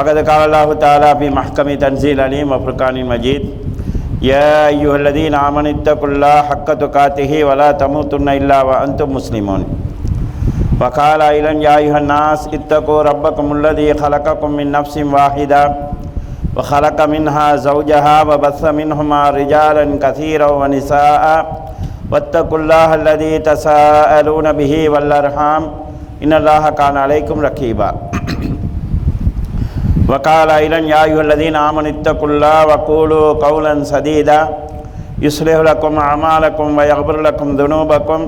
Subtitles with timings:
[0.00, 3.42] فقد قال الله تعالى في محكم تنزيل عليم وفرقان المجيد
[4.32, 9.62] يا أيها الذين آمنوا اتقوا الله حق تقاته ولا تموتن إلا وأنتم مسلمون.
[10.80, 15.62] وقال أيضا يا أيها الناس اتقوا ربكم الذي خلقكم من نفس واحدة
[16.56, 21.24] وخلق منها زوجها وبث منهما رجالا كثيرا ونساء.
[22.12, 25.62] واتقوا الله الذي تساءلون به والأرحام.
[26.24, 27.88] إن الله كان عليكم رقيبا
[30.09, 34.39] وقال أيضا يا أيها الذين آمنوا اتقوا الله وقولوا قولا سديدا
[35.19, 38.19] يصلح لكم أعمالكم ويغفر لكم ذنوبكم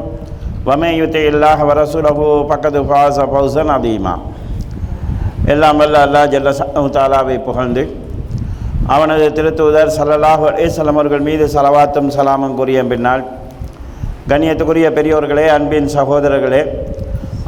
[0.67, 2.17] ومن يطع الله ورسوله
[2.49, 4.15] فقد فاز فوزا عظيما
[5.53, 6.49] எல்லாம் வல்ல அல்லாஹ் ஜல்ல
[6.95, 7.83] தாலாவை புகழ்ந்து
[8.93, 13.23] அவனது திருத்தூதர் சல்லல்லாஹு அலேசல்லம் அவர்கள் மீது சலவாத்தும் சலாமும் கூறிய பின்னால்
[14.31, 16.61] கண்ணியத்துக்குரிய பெரியோர்களே அன்பின் சகோதரர்களே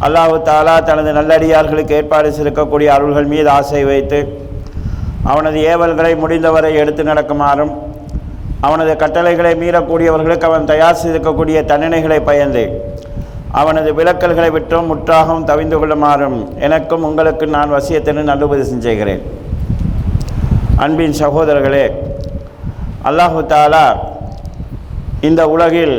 [0.07, 4.19] அல்லாஹு தாலா தனது நல்லடியார்களுக்கு ஏற்பாடு சிறக்கக்கூடிய அருள்கள் மீது ஆசை வைத்து
[5.31, 7.73] அவனது ஏவல்களை முடிந்தவரை எடுத்து நடக்குமாறும்
[8.65, 12.65] அவனது கட்டளைகளை மீறக்கூடியவர்களுக்கு அவன் தயார் செய்திருக்கக்கூடிய தண்டனைகளை பயந்து
[13.61, 19.23] அவனது விளக்கல்களை விட்டும் முற்றாகவும் தவிந்து கொள்ளுமாறும் எனக்கும் உங்களுக்கு நான் வசியத்தினு நல்லுபதேசம் செய்கிறேன்
[20.85, 21.85] அன்பின் சகோதரர்களே
[23.05, 23.85] அல்லாஹு தாலா
[25.21, 25.97] இந்த உலகில்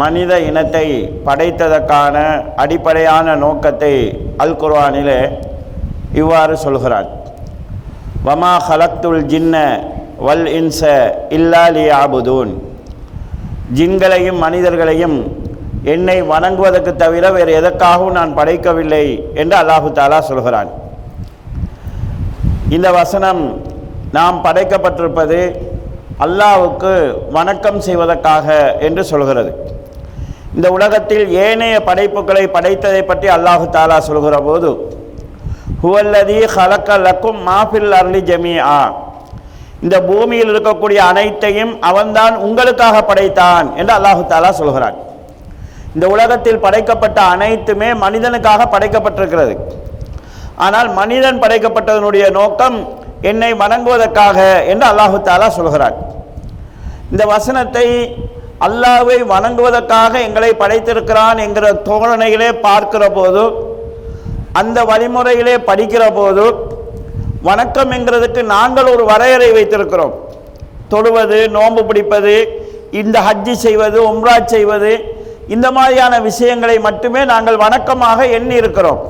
[0.00, 0.86] மனித இனத்தை
[1.26, 2.16] படைத்ததற்கான
[2.62, 3.94] அடிப்படையான நோக்கத்தை
[4.42, 5.16] அல் குர்வானில்
[6.20, 7.08] இவ்வாறு சொல்கிறான்
[8.26, 9.56] வமா ஹலத்துல் ஜின்ன
[10.26, 10.80] வல் இன்ச
[11.36, 12.52] இல்லா லி ஆபுதூன்
[13.78, 15.18] ஜின்களையும் மனிதர்களையும்
[15.92, 19.04] என்னை வணங்குவதற்கு தவிர வேறு எதற்காகவும் நான் படைக்கவில்லை
[19.42, 20.70] என்று அல்லாஹு தாலா சொல்கிறான்.
[22.76, 23.42] இந்த வசனம்
[24.16, 25.38] நாம் படைக்கப்பட்டிருப்பது
[26.26, 26.92] அல்லாவுக்கு
[27.38, 28.56] வணக்கம் செய்வதற்காக
[28.88, 29.52] என்று சொல்கிறது.
[30.56, 34.70] இந்த உலகத்தில் ஏனைய படைப்புகளை படைத்ததை பற்றி அல்லாஹு தாலா சொல்கிற போது
[35.82, 38.80] ஹுவல்லதி ஹலக்க லக்கும் மாஃபில் அர்லி ஜமீ ஆ
[39.84, 44.98] இந்த பூமியில் இருக்கக்கூடிய அனைத்தையும் அவன்தான் உங்களுக்காக படைத்தான் என்று அல்லாஹு தாலா சொல்கிறான்.
[45.94, 49.54] இந்த உலகத்தில் படைக்கப்பட்ட அனைத்துமே மனிதனுக்காக படைக்கப்பட்டிருக்கிறது.
[50.66, 52.76] ஆனால் மனிதன் படைக்கப்பட்டதனுடைய நோக்கம்
[53.30, 54.38] என்னை வணங்குவதற்காக
[54.72, 55.96] என்று அல்லாஹு தாலா சொல்கிறான்.
[57.12, 57.86] இந்த வசனத்தை
[58.66, 63.42] அல்லாவை வணங்குவதற்காக எங்களை படைத்திருக்கிறான் என்கிற தோரணையிலே பார்க்கிற போது
[64.60, 66.44] அந்த வழிமுறையிலே படிக்கிற போது
[67.48, 70.12] வணக்கம் என்கிறதுக்கு நாங்கள் ஒரு வரையறை வைத்திருக்கிறோம்.
[70.92, 72.34] தொழுவது நோன்பு பிடிப்பது
[73.00, 74.92] இந்த ஹஜ்ஜி செய்வது உம்ரா செய்வது
[75.54, 79.00] இந்த மாதிரியான விஷயங்களை மட்டுமே நாங்கள் வணக்கமாக எண்ணி இருக்கிறோம்.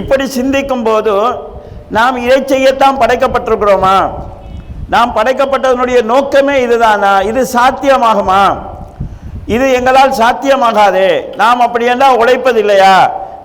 [0.00, 1.14] இப்படி சிந்திக்கும் போது
[1.98, 3.96] நாம் இதை செய்யத்தான் படைக்கப்பட்டிருக்கிறோமா?
[4.88, 7.20] நாம் படைக்கப்பட்டதனுடைய நோக்கமே இதுதானா?
[7.20, 8.58] இது சாத்தியமாகுமா?
[9.46, 11.36] இது எங்களால் சாத்தியமாகாதே.
[11.36, 12.94] நாம் அப்படி என்றால் உழைப்பது இல்லையா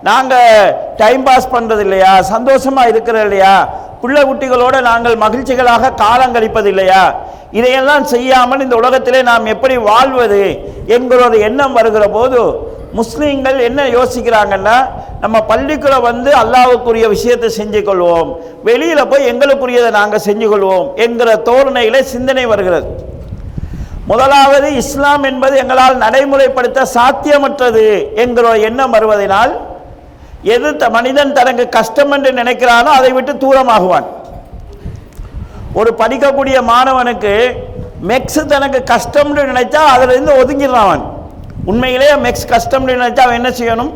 [0.04, 3.56] நாங்கள் டைம் பாஸ் பண்ணுறது இல்லையா சந்தோஷமாக இருக்கிறது இல்லையா?
[4.02, 7.04] பிள்ளை குட்டிகளோடு நாங்கள் மகிழ்ச்சிகளாக காலம் கழிப்பது இல்லையா
[7.52, 10.42] இதையெல்லாம் செய்யாமல் இந்த உலகத்திலே நாம் எப்படி வாழ்வது
[10.88, 12.40] என்கிற ஒரு எண்ணம் வருகிற போது
[12.94, 14.76] முஸ்லீம்கள் என்ன யோசிக்கிறாங்கன்னா
[15.20, 18.30] நம்ம பள்ளிக்குள்ளே வந்து அல்லாவுக்குரிய விஷயத்தை செஞ்சு கொள்வோம்
[18.64, 22.88] வெளியில் போய் எங்களுக்குரியதை நாங்கள் செஞ்சு கொள்வோம் என்கிற தோரணையில் சிந்தனை வருகிறது.
[24.08, 27.86] முதலாவது இஸ்லாம் என்பது எங்களால் நடைமுறைப்படுத்த சாத்தியமற்றது
[28.16, 29.54] என்கிற எண்ணம் வருவதனால்
[30.52, 34.08] எது த மனிதன் தனக்கு கஷ்டம் என்று நினைக்கிறானோ அதை விட்டு தூரமாகுவான்.
[35.80, 37.34] ஒரு படிக்கக்கூடிய மாணவனுக்கு
[38.10, 41.04] மெக்ஸ் தனக்கு கஷ்டம்னு நினைச்சா அதிலிருந்து ஒதுங்கிடுறான் அவன்.
[41.72, 43.92] உண்மையிலேயே மெக்ஸ் கஷ்டம்னு நினைச்சா அவன் என்ன செய்யணும்?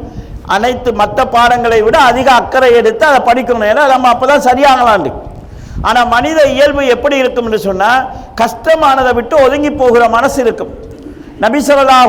[0.55, 3.69] அனைத்து மற்ற பாடங்களை விட அதிக அக்கறை எடுத்து அதை படிக்கணும்.
[3.71, 5.11] ஏன்னா நம்ம அப்போ தான் சரியாகலாண்டு
[5.87, 8.05] ஆனால் மனித இயல்பு எப்படி இருக்கும்னு சொன்னால்
[8.41, 10.71] கஷ்டமானதை விட்டு ஒதுங்கி போகிற மனசு இருக்கும்.
[11.43, 11.59] நபி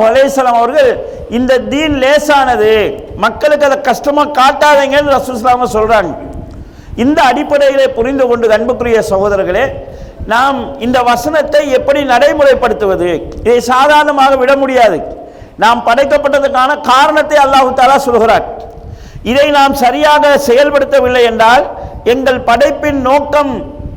[0.08, 0.90] அலேஸ்லாம் அவர்கள்
[1.38, 2.72] இந்த தீன் லேசானது
[3.24, 6.12] மக்களுக்கு அதை கஷ்டமாக காட்டாதீங்கன்னு ரசூஸ்லாம சொல்கிறாங்க
[7.04, 9.64] இந்த அடிப்படையிலே புரிந்து கொண்டு அன்புக்குரிய சகோதரர்களே
[10.32, 13.10] நாம் இந்த வசனத்தை எப்படி நடைமுறைப்படுத்துவது?
[13.44, 14.98] இதை சாதாரணமாக விட முடியாது.
[15.62, 18.44] நாம் படைக்கப்பட்டதுக்கான காரணத்தை அல்லாஹு தாலா சொல்கிறார்.
[19.30, 21.64] இதை நாம் சரியாக செயல்படுத்தவில்லை என்றால்
[22.14, 23.52] எங்கள் படைப்பின் நோக்கம்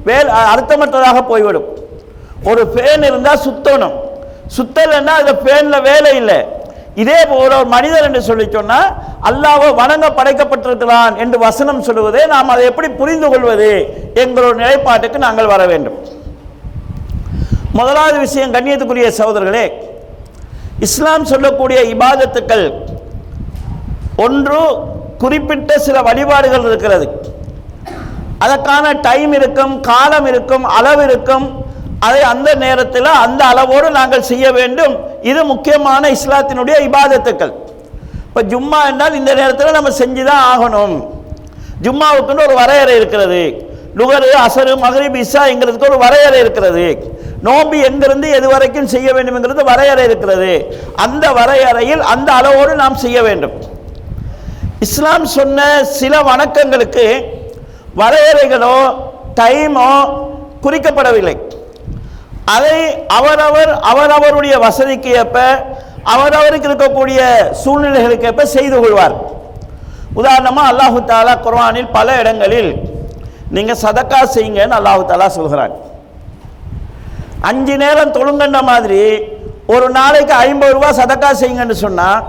[0.07, 1.67] வேல் அர்த்தமற்றதாக போய்விடும்.
[2.49, 3.97] ஒரு ஃபேன் இருந்தால் சுத்தணும்.
[4.55, 6.39] சுத்தலைன்னா அதில் பேனில் வேலை இல்லை.
[7.01, 8.87] இதே போல ஒரு மனிதர் என்று சொல்லி சொன்னால்
[9.29, 13.69] அல்லாஹ்வை வணங்க படைக்கப்பட்டிருக்கிறான் என்று வசனம் சொல்லுவதே நாம் அதை எப்படி புரிந்து கொள்வது
[14.23, 15.97] எங்களோட நிலைப்பாட்டுக்கு நாங்கள் வர வேண்டும்.
[17.79, 19.65] முதலாவது விஷயம் கண்ணியத்துக்குரிய சகோதரர்களே
[20.87, 22.65] இஸ்லாம் சொல்லக்கூடிய இபாதத்துக்கள்
[24.25, 24.61] ஒன்று
[25.23, 27.05] குறிப்பிட்ட சில வழிபாடுகள் இருக்கிறது.
[28.43, 31.45] அதற்கான டைம் இருக்கும் காலம் இருக்கும் அளவு இருக்கும்
[32.05, 34.93] அதை அந்த நேரத்தில் அந்த அளவோடு நாங்கள் செய்ய வேண்டும்.
[35.31, 37.53] இது முக்கியமான இஸ்லாத்தினுடைய இபாதத்துக்கள்.
[38.27, 40.95] இப்போ ஜும்மா என்றால் இந்த நேரத்தில் நம்ம செஞ்சு தான் ஆகணும்.
[41.85, 43.41] ஜும்மாவுக்குன்னு ஒரு வரையறை இருக்கிறது.
[43.99, 46.85] லுகரு அசரு மகரிப் இசாங்கிறதுக்கு ஒரு வரையறை இருக்கிறது.
[47.47, 50.51] நோம்பு எங்கிருந்து எது வரைக்கும் செய்ய வேண்டும்ங்கிறது வரையறை இருக்கிறது.
[51.05, 53.55] அந்த வரையறையில் அந்த அளவோடு நாம் செய்ய வேண்டும்.
[54.87, 57.05] இஸ்லாம் சொன்ன சில வணக்கங்களுக்கு
[58.01, 58.75] வரையறைகளோ
[59.39, 59.89] டைமோ
[60.65, 61.35] குறிக்கப்படவில்லை.
[62.53, 62.77] அதை
[63.17, 65.37] அவரவர் அவரவருடைய வசதிக்கு ஏற்ப
[66.13, 67.19] அவரவருக்கு இருக்கக்கூடிய
[67.63, 69.15] சூழ்நிலைகளுக்கு ஏற்ப செய்து கொள்வார்.
[70.19, 72.71] உதாரணமாக அல்லாஹு தாலா குர்வானில் பல இடங்களில்
[73.55, 75.73] நீங்கள் சதக்கா செய்யுங்கன்னு அல்லாஹு தாலா சொல்கிறான்.
[77.49, 79.03] அஞ்சு நேரம் தொழுங்கன்ற மாதிரி
[79.73, 82.23] ஒரு நாளைக்கு ஐம்பது ரூபா சதக்கா செய்யுங்கன்னு சொன்னால்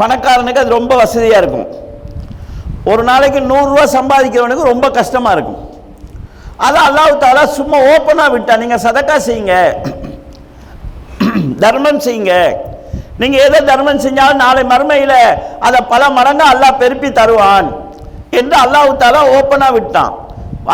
[0.00, 1.66] பணக்காரனுக்கு அது ரொம்ப வசதியாக இருக்கும்.
[2.90, 5.60] ஒரு நாளைக்கு நூறுரூவா சம்பாதிக்கிறவனுக்கு ரொம்ப கஷ்டமாக இருக்கும்.
[6.66, 8.54] அதை அல்லாஹ் தாலா சும்மா ஓப்பனாக விட்டா.
[8.62, 9.54] நீங்கள் சதக்கா செய்யுங்க.
[11.64, 12.34] தர்மம் செய்யுங்க.
[13.20, 15.18] நீங்கள் எதை தர்மம் செஞ்சாலும் நாளை மறுமையில்
[15.66, 17.68] அதை பல மடங்கு அல்லாஹ் பெருப்பி தருவான்
[18.38, 20.12] என்று அல்லாஹு தாலா ஓப்பனாக விட்டான்.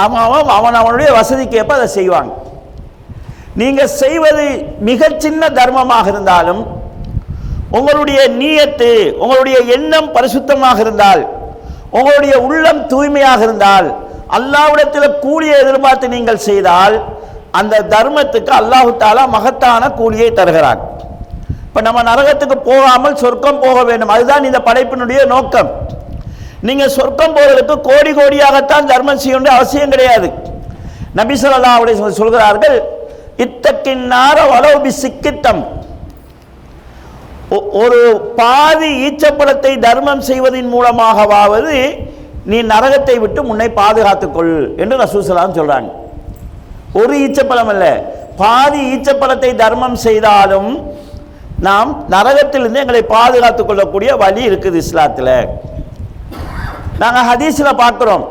[0.04, 0.22] அவன்
[0.58, 2.32] அவன் அவனுடைய வசதிக்கு ஏற்ப அதை செய்வாங்க
[3.60, 4.46] நீங்கள் செய்வது
[4.88, 6.62] மிகச்சின்ன தர்மமாக இருந்தாலும்
[7.78, 8.90] உங்களுடைய நீயத்து
[9.22, 11.22] உங்களுடைய எண்ணம் பரிசுத்தமாக இருந்தால்
[11.98, 13.88] உங்களுடைய உள்ளம் தூய்மையாக இருந்தால்
[14.30, 17.04] அல்லாவிடத்தில் கூலியை எதிர்பார்த்து நீங்கள் செய்தால்
[17.50, 20.80] அந்த தர்மத்துக்கு அல்லாஹு தாலா மகத்தான கூலியை தருகிறான்.
[21.66, 24.08] இப்போ நம்ம நரகத்துக்கு போகாமல் சொர்க்கம் போக வேண்டும்.
[24.08, 25.70] அதுதான் இந்த படைப்பினுடைய நோக்கம்.
[26.60, 30.30] நீங்கள் சொர்க்கம் போவதற்கு கோடி கோடியாகத்தான் தர்மம் செய்ய அவசியம் கிடையாது.
[31.16, 32.82] நபிசல்லா ஸல்லல்லாஹு அலைஹி சொல்கிறார்கள்
[33.36, 35.66] இத்தக்கின்னார வலவு சிக்கித்தம்.
[37.50, 42.04] ஒ- ஒரு பாதி ஈச்சப்பழத்தை தர்மம் செய்வதன் மூலமாகவாவது
[42.50, 44.52] நீ நரகத்தை விட்டு முன்னை பாதுகாத்துக்கொள்
[44.82, 45.90] என்று ரசூசலாம் சொல்கிறாங்க
[47.00, 47.86] ஒரு ஈச்சப்பழம் அல்ல.
[48.42, 50.70] பாதி ஈச்சப்பழத்தை தர்மம் செய்தாலும்
[51.66, 55.34] நாம் நரகத்திலிருந்து எங்களை பாதுகாத்துக் கொள்ளக்கூடிய வழி இருக்குது இஸ்லாத்தில்.
[57.02, 58.24] நாங்கள் ஹதீஸில் பார்க்குறோம்.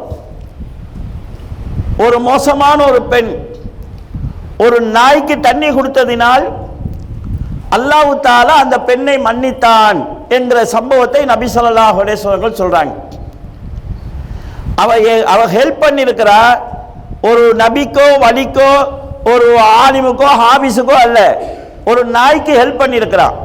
[2.06, 3.32] ஒரு மோசமான ஒரு பெண்
[4.66, 6.46] ஒரு நாய்க்கு தண்ணி கொடுத்ததினால்
[7.78, 9.98] அல்லாஹ் தாலா அந்த பெண்ணை மன்னித்தான்
[10.36, 12.16] என்கிற சம்பவத்தை நபி ஸல்லல்லாஹு
[12.62, 12.94] சொல்கிறாங்க
[14.84, 14.92] அவ
[15.34, 16.40] அவ ஹெல்ப் பண்ணியிருக்கிறா
[17.30, 18.72] ஒரு நபிக்கோ வலிக்கோ
[19.34, 19.48] ஒரு
[19.82, 21.20] ஆலிமுக்கோ ஹாபிஸுக்கோ அல்ல.
[21.92, 23.36] ஒரு நாய்க்கு ஹெல்ப் பண்ணியிருக்கிறான்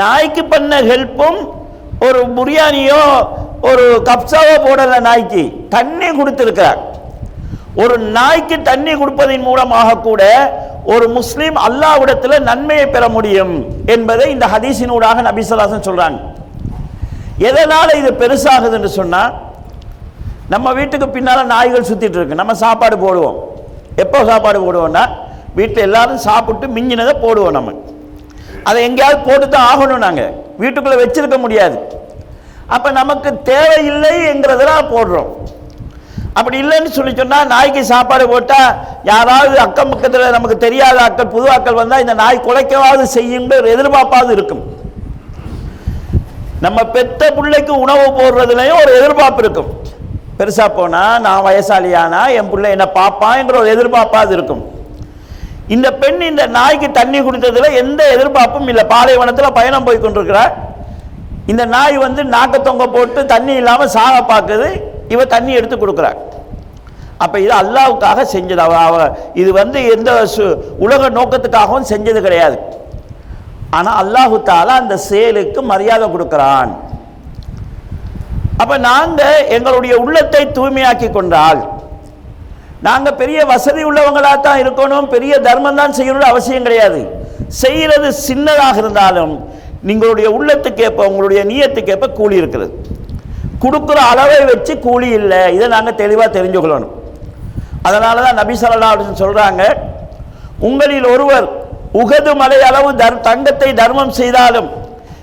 [0.00, 1.38] நாய்க்கு பண்ண ஹெல்ப்பும்
[2.06, 3.02] ஒரு பிரியாணியோ
[3.70, 5.42] ஒரு கப்சாவோ போடல நாய்க்கு.
[5.74, 6.80] தண்ணி கொடுத்துருக்கிறார்
[7.82, 10.22] ஒரு நாய்க்கு தண்ணி கொடுப்பதன் மூலமாக கூட
[10.94, 13.54] ஒரு முஸ்லீம் அல்லாவிடத்தில் நன்மையை பெற முடியும்
[13.94, 16.18] என்பதை இந்த ஹதீஸினூடாக நபிசலாசன் சொல்றாங்க.
[17.48, 19.22] எதனால இது பெருசாகுதுன்னு சொன்னா
[20.54, 22.40] நம்ம வீட்டுக்கு பின்னால் நாய்கள் சுற்றிட்டு இருக்கு.
[22.40, 23.38] நம்ம சாப்பாடு போடுவோம்.
[24.02, 25.04] எப்போ சாப்பாடு போடுவோம்னா
[25.58, 27.72] வீட்டில் எல்லாரும் சாப்பிட்டு மிஞ்சினதை போடுவோம் நம்ம.
[28.68, 30.32] அதை எங்கேயாவது போட்டு தான் ஆகணும் நாங்கள்
[30.62, 31.76] வீட்டுக்குள்ளே வச்சிருக்க முடியாது.
[32.74, 35.30] அப்போ நமக்கு தேவையில்லை என்கிறதெல்லாம் போடுறோம்.
[36.38, 38.70] அப்படி இல்லைன்னு சொல்லி சொன்னால் நாய்க்கு சாப்பாடு போட்டால்
[39.10, 44.32] யாராவது அக்கம் பக்கத்தில் நமக்கு தெரியாத அக்கள் புது அக்கள் வந்தால் இந்த நாய் குலைக்கவாவது செய்யுங்கிற ஒரு எதிர்பார்ப்பாவது
[44.38, 44.62] இருக்கும்.
[46.64, 49.70] நம்ம பெத்த பிள்ளைக்கு உணவு போடுறதுலையும் ஒரு எதிர்பார்ப்பு இருக்கும்.
[50.38, 52.34] பெருசாக போனால் நான் வயசாலியானா?
[52.34, 54.74] என் பிள்ளை என்ன பார்ப்பான்ங்கிற ஒரு எதிர்பார்ப்பாவது இருக்கும்.
[55.68, 58.84] இந்த பெண் இந்த நாய்க்கு தண்ணி குடித்ததில் எந்த எதிர்பார்ப்பும் இல்லை.
[58.84, 60.54] பாலைவனத்தில் பயணம் போய் கொண்டிருக்கிறார்
[61.46, 66.16] இந்த நாய் வந்து நாக்க தொங்க போட்டு தண்ணி இல்லாமல் சாக பார்க்குது இவ தண்ணி எடுத்து கொடுக்குறாள்
[67.18, 68.56] அப்போ இது அல்லாவுக்காக செஞ்சது.
[68.56, 72.58] அவ அவ இது வந்து எந்த சு- உலக நோக்கத்துக்காகவும் செஞ்சது கிடையாது.
[73.70, 76.76] ஆனால் அல்லாஹு தாலா அந்த செயலுக்கு மரியாதை கொடுக்குறான்.
[78.62, 79.22] அப்ப நாங்க
[79.56, 81.60] எங்களுடைய உள்ளத்தை தூய்மையாக்கி கொண்டால்
[82.86, 87.00] நாங்க பெரிய வசதி உள்ளவங்களா தான் இருக்கணும் பெரிய தர்மம் தான் செய்யணும்னு அவசியம் கிடையாது.
[87.62, 89.34] செய்யறது சின்னதாக இருந்தாலும்
[89.88, 92.72] நீங்களுடைய உள்ளத்துக்கேற்ப உங்களுடைய நீயத்துக்கு ஏற்ப கூலி இருக்கிறது
[93.62, 96.94] கொடுக்குற அளவை வச்சு கூலி இல்லை இதை நாங்கள் தெளிவாக தெரிஞ்சுக்கொள்ளணும்.
[97.88, 101.46] அதனால தான் நபி ஸல்லல்லாஹு அப்படின்னு சொல்கிறாங்க சொல்றாங்க உங்களில் ஒருவர்
[102.00, 104.68] உகது மலை அளவு தர் தங்கத்தை தர்மம் செய்தாலும்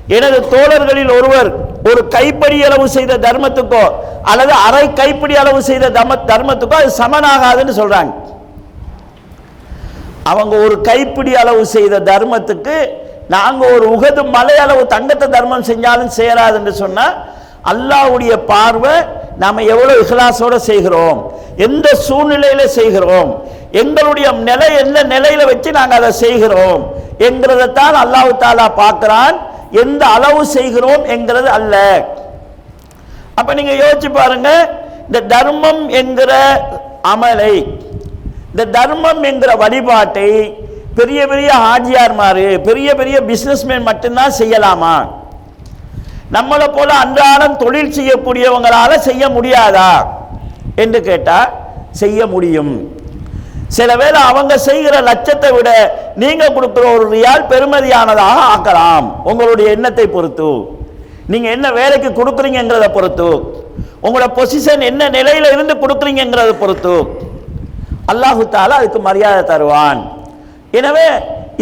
[0.07, 1.49] எனது தோழர்களில் ஒருவர்
[1.91, 3.83] ஒரு கைப்படி அளவு செய்த தர்மத்துக்கோ
[4.31, 8.11] அல்லது அரை கைப்பிடி அளவு செய்த தம தர்மத்துக்கோ அது சமனாகாதுன்னு சொல்றாங்க.
[10.31, 12.75] அவங்க ஒரு கைப்பிடி அளவு செய்த தர்மத்துக்கு
[13.27, 17.15] நாங்கள் ஒரு உகது மலை அளவு தங்கத்தை தர்மம் செஞ்சாலும் சேராதுன்னு சொன்னால்
[17.71, 18.95] அல்லாஹ்வுடைய பார்வை
[19.37, 21.19] நாம் எவ்வளோ இஹ்லாஸோட செய்கிறோம்
[21.57, 23.31] எந்த சூழ்நிலையில் செய்கிறோம்
[23.71, 26.81] எங்களுடைய நிலை எந்த நிலையில வச்சு நாங்கள் அதை செய்கிறோம்
[27.17, 29.35] என்கிறதைத்தான் அல்லாஹ் தாலா பார்க்குறான்.
[29.81, 31.75] எந்த அளவு செய்கிறோம் என்கிறது அல்ல.
[33.35, 34.49] அப்ப நீங்க யோசிச்சு பாருங்க
[35.07, 36.31] இந்த தர்மம் என்கிற
[37.13, 37.55] அமலை
[38.51, 40.29] இந்த தர்மம் என்கிற வழிபாட்டை
[40.95, 44.95] பெரிய பெரிய ஆஜியார்மாரு பெரிய பெரிய பிஸ்னஸ்மேன் மட்டும்தான் செய்யலாமா?
[46.31, 50.05] நம்மளை போல அன்றாடம் தொழில் செய்யக்கூடியவங்களால செய்ய முடியாதா?
[50.75, 51.53] என்று கேட்டால்
[51.91, 53.02] செய்ய முடியும்.
[53.77, 55.69] சில வேளை அவங்க செய்கிற லட்சத்தை விட
[56.21, 59.05] நீங்க கொடுக்குற ஒரு ரியால் பெருமதியானதாக ஆக்கலாம்.
[59.31, 60.51] உங்களுடைய எண்ணத்தை பொறுத்து.
[61.33, 63.29] நீங்க என்ன வேலைக்கு கொடுக்குறீங்கிறத பொறுத்து.
[64.05, 66.95] உங்களோட பொசிஷன் என்ன நிலையில இருந்து கொடுக்குறீங்கிறத பொறுத்து.
[68.11, 70.01] அல்லாஹு தாலா அதுக்கு மரியாதை தருவான்.
[70.79, 71.07] எனவே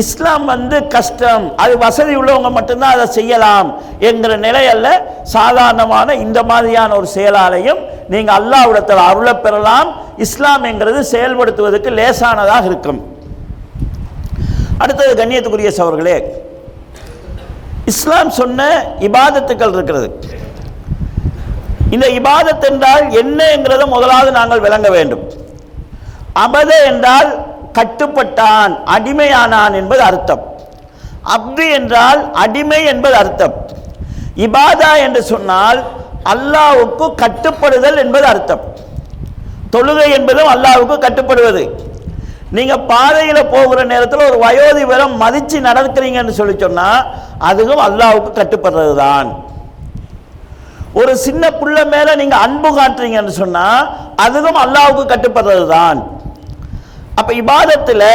[0.01, 1.46] இஸ்லாம் வந்து கஷ்டம்.
[1.63, 3.70] அது வசதி உள்ளவங்க மட்டும்தான் அதை செய்யலாம்
[4.10, 4.88] என்கிற நிலையல்ல
[5.36, 7.81] சாதாரணமான இந்த மாதிரியான ஒரு செயலாலையும்
[8.13, 9.89] நீங்கள் அல்லாவிடத்தில் அருளை பெறலாம்.
[10.25, 13.01] இஸ்லாம் என்கிறது செயல்படுத்துவதற்கு லேசானதாக இருக்கும்.
[14.84, 16.17] அடுத்தது கண்ணியத்துக்குரிய சவர்களே
[17.91, 18.70] இஸ்லாம் சொன்ன
[19.08, 20.08] இபாதத்துக்கள் இருக்கிறது.
[21.96, 25.24] இந்த இபாதத் என்றால் என்ன என்கிறத முதலாவது நாங்கள் விளங்க வேண்டும்.
[26.43, 27.31] அபத என்றால்
[27.78, 30.44] கட்டுப்பட்டான் அடிமையானான் என்பது அர்த்தம்.
[31.36, 33.56] அப்து என்றால் அடிமை என்பது அர்த்தம்.
[34.46, 35.80] இபாதா என்று சொன்னால்
[36.34, 38.63] அல்லாவுக்கு கட்டுப்படுதல் என்பது அர்த்தம்.
[39.74, 41.63] தொழுகை என்பதும் அல்லாவுக்கு கட்டுப்படுவது.
[42.58, 46.88] நீங்க பாதையில போகிற நேரத்தில் ஒரு வயோதிபரம் மதிச்சு நடக்கிறீங்கன்னு சொல்லி சொன்னா
[47.50, 49.30] அதுவும் அல்லாவுக்கு கட்டுப்படுறது தான்
[51.01, 53.68] ஒரு சின்ன புள்ள மேல நீங்க அன்பு காட்டுறீங்கன்னு சொன்னா
[54.25, 56.00] அதுவும் அல்லாவுக்கு கட்டுப்படுறது தான்
[57.20, 58.08] அப்போ இபாதத்தில்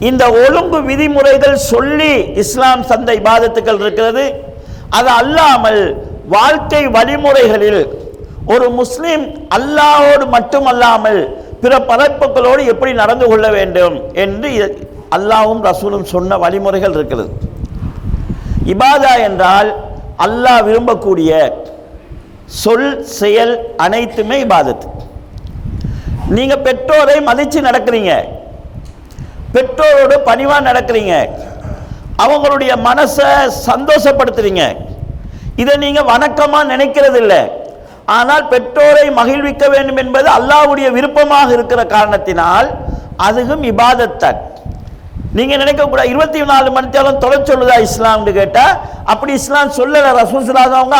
[0.00, 4.24] இந்த ஒழுங்கு விதிமுறைகள் சொல்லி இஸ்லாம் சந்த இபாதத்துக்கள் இருக்கிறது.
[4.90, 5.82] அது அல்லாமல்
[6.26, 7.82] வாழ்க்கை வழிமுறைகளில்
[8.46, 11.20] ஒரு முஸ்லீம் அல்லாஹோடு மட்டுமல்லாமல்
[11.62, 14.50] பிற பரப்புகளோடு எப்படி நடந்து கொள்ள வேண்டும் என்று
[15.10, 17.30] அல்லாவும் ரசூலும் சொன்ன வழிமுறைகள் இருக்கிறது
[18.64, 19.70] இபாதா என்றால்
[20.16, 21.30] அல்லாஹ் விரும்பக்கூடிய
[22.62, 24.88] சொல் செயல் அனைத்துமே இபாதத்து
[26.36, 28.12] நீங்க பெற்றோரை மதிச்சு நடக்கிறீங்க.
[29.54, 31.14] பெற்றோரோடு பணிவா நடக்கிறீங்க.
[32.24, 33.28] அவங்களுடைய மனசை
[33.68, 34.64] சந்தோஷப்படுத்துறீங்க.
[35.62, 37.42] இதை நீங்க வணக்கமா நினைக்கிறது இல்லை
[38.16, 42.68] ஆனால் பெற்றோரை மகிழ்விக்க வேண்டும் என்பது அல்லாஹ்வுடைய விருப்பமாக இருக்கிற காரணத்தினால்
[43.26, 44.40] அதுவும் இபாதத்தன்
[45.36, 48.64] நீங்க நினைக்க கூட இருபத்தி நாலு மணி நேரம் தொலை சொல்லுதா இஸ்லாம்னு கேட்டா
[49.12, 50.50] அப்படி இஸ்லாம் சொல்லல ரசூல்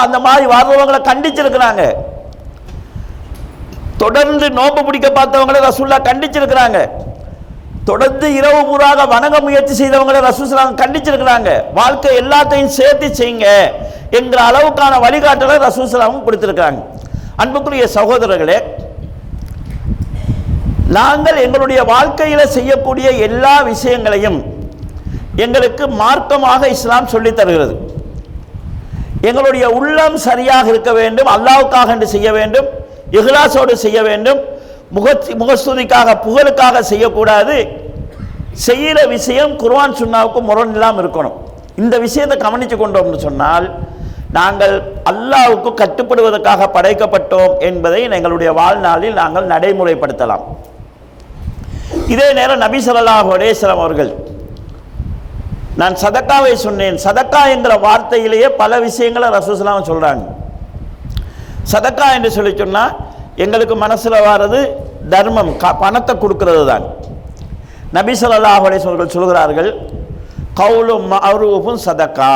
[0.06, 1.82] அந்த மாதிரி வர்றவங்களை கண்டிச்சிருக்கிறாங்க.
[4.02, 6.78] தொடர்ந்து நோம்பு பிடிக்க பார்த்தவங்களை ரசூல்லா கண்டிச்சிருக்கிறாங்க.
[7.84, 11.48] தொடர்ந்து இரவு பூராக வணங்க முயற்சி செய்தவங்களை ரசூசலாம் கண்டிச்சிருக்கிறாங்க.
[11.74, 13.46] வாழ்க்கை எல்லாத்தையும் சேர்த்து செய்யுங்க
[14.10, 16.80] என்கிற அளவுக்கான வழிகாட்டலை ரசூசலாமும் கொடுத்திருக்கிறாங்க.
[17.36, 18.58] அன்புக்குரிய சகோதரர்களே
[20.88, 24.38] நாங்கள் எங்களுடைய வாழ்க்கையில் செய்யக்கூடிய எல்லா விஷயங்களையும்
[25.36, 27.74] எங்களுக்கு மார்க்கமாக இஸ்லாம் சொல்லித் தருகிறது.
[29.20, 32.68] எங்களுடைய உள்ளம் சரியாக இருக்க வேண்டும் அல்லாவுக்காக என்று செய்ய வேண்டும்.
[33.18, 34.40] இஹ்லாஸோடு செய்ய வேண்டும்.
[34.96, 37.56] முகத்தி முகஸ்துதிக்காக புகழுக்காக செய்யக்கூடாது.
[38.66, 41.36] செய்கிற விஷயம் குர்வான் சுன்னாவுக்கு முரண் இல்லாமல் இருக்கணும்.
[41.82, 43.66] இந்த விஷயத்தை கவனித்து கொண்டோம்னு சொன்னால்
[44.38, 44.74] நாங்கள்
[45.10, 50.44] அல்லாவுக்கு கட்டுப்படுவதற்காக படைக்கப்பட்டோம் என்பதை எங்களுடைய வாழ்நாளில் நாங்கள் நடைமுறைப்படுத்தலாம்.
[52.14, 53.30] இதே நேரம் நபி ஸல்லல்லாஹு
[53.78, 54.12] அவர்கள்
[55.80, 56.96] நான் சதக்காவை சொன்னேன்.
[57.06, 60.24] சதக்கா என்கிற வார்த்தையிலேயே பல விஷயங்களை ரசூசலாம் சொல்கிறாங்க
[61.64, 62.94] சதக்கா என்று சொல்லி சொன்னால்
[63.36, 64.60] எங்களுக்கு மனசில் வர்றது
[65.08, 66.84] தர்மம் க- பணத்தை கொடுக்கறது தான்.
[67.92, 69.70] நபி ஸல்லல்லாஹு அலைஹி சொல்கிறார்கள்
[70.54, 72.34] கவுலும் மஅரூஃபும் சதக்கா.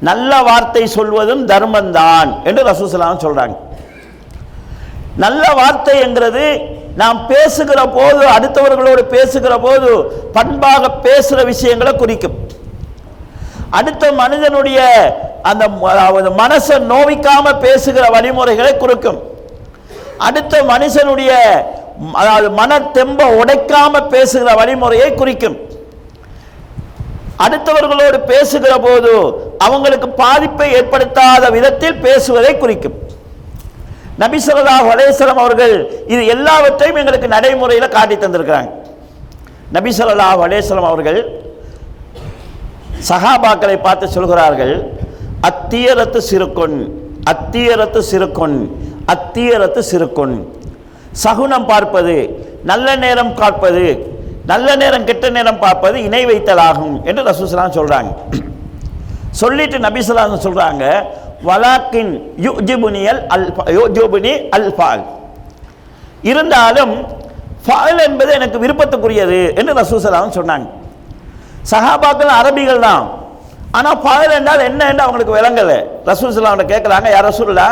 [0.00, 3.56] நல்ல வார்த்தை சொல்வதும் தர்மம்தான் என்று ரசூசலாம் சொல்கிறாங்க
[5.16, 6.44] நல்ல வார்த்தை என்கிறது
[6.94, 9.90] நாம் பேசுகிற போது அடுத்தவர்களோடு பேசுகிற போது
[10.32, 12.36] பண்பாக பேசுகிற விஷயங்களை குறிக்கும்.
[13.70, 14.78] அடுத்த மனிதனுடைய
[15.48, 15.64] அந்த
[16.42, 19.18] மனசை நோவிக்காம பேசுகிற வழிமுறைகளை குறிக்கும்
[20.26, 21.32] அடுத்த மனுஷனுடைய
[22.20, 25.56] அதாவது மன தெம்ப உடைக்காம பேசுகிற வழிமுறையை குறிக்கும்.
[27.44, 29.12] அடுத்தவர்களோடு பேசுகிற போது
[29.66, 32.96] அவங்களுக்கு பாதிப்பை ஏற்படுத்தாத விதத்தில் பேசுவதை குறிக்கும்.
[34.22, 34.76] நபிசரதா
[35.18, 35.74] ஸல்லல்லாஹு அவர்கள்
[36.12, 38.70] இது எல்லாவற்றையும் எங்களுக்கு நடைமுறையில் காட்டி தந்திருக்கிறாங்க.
[39.76, 40.28] நபிசரதா
[40.68, 41.20] ஸல்லல்லாஹு அவர்கள்
[43.10, 44.74] சஹாபாக்களை பார்த்து சொல்கிறார்கள்
[45.46, 46.78] அத்தியரத்து சிறுக்கொன்
[47.26, 48.56] அத்தியரத்து சிறுக்கொன்
[49.08, 50.36] அத்தியரத்து சிறுக்கொன்
[51.12, 52.14] சகுனம் பார்ப்பது
[52.64, 53.84] நல்ல நேரம் பார்ப்பது
[54.44, 58.10] நல்ல நேரம் கெட்ட நேரம் பார்ப்பது இணை வைத்தலாகும் என்று ரசூசலாம் சொல்கிறாங்க
[59.32, 60.84] சொல்லிட்டு நபிசலாம் சொல்கிறாங்க
[61.42, 65.02] வலாக்கின் யுஜிபுனியல் அல் யுஜிபுனி அல்பால்
[66.22, 66.94] இருந்தாலும்
[67.66, 70.66] ஃபால் என்பது எனக்கு விருப்பத்துக்குரியது என்று ரசூசலாம் சொன்னாங்க
[71.70, 73.06] சஹாபாக்கள் அரபிகள் தான்.
[73.76, 75.78] ஆனால் ஃபாயில் என்றால் என்ன என்று அவங்களுக்கு விளங்கலை.
[76.10, 77.68] ரசூசலாம் கேட்குறாங்க யார் ரசூல்லா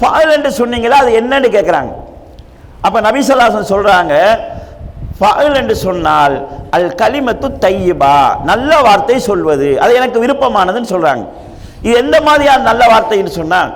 [0.00, 1.92] ஃபாயில் என்று சொன்னீங்களா அது என்னன்னு கேட்குறாங்க.
[2.86, 4.14] அப்போ நபிசல்லாசன் சொல்கிறாங்க
[5.18, 6.34] ஃபாயில் என்று சொன்னால்
[6.76, 8.16] அல் களிமத்து தையபா
[8.50, 9.68] நல்ல வார்த்தை சொல்வது.
[9.82, 11.24] அது எனக்கு விருப்பமானதுன்னு சொல்கிறாங்க
[11.86, 13.72] இது எந்த மாதிரியான நல்ல வார்த்தைன்னு சொன்னால்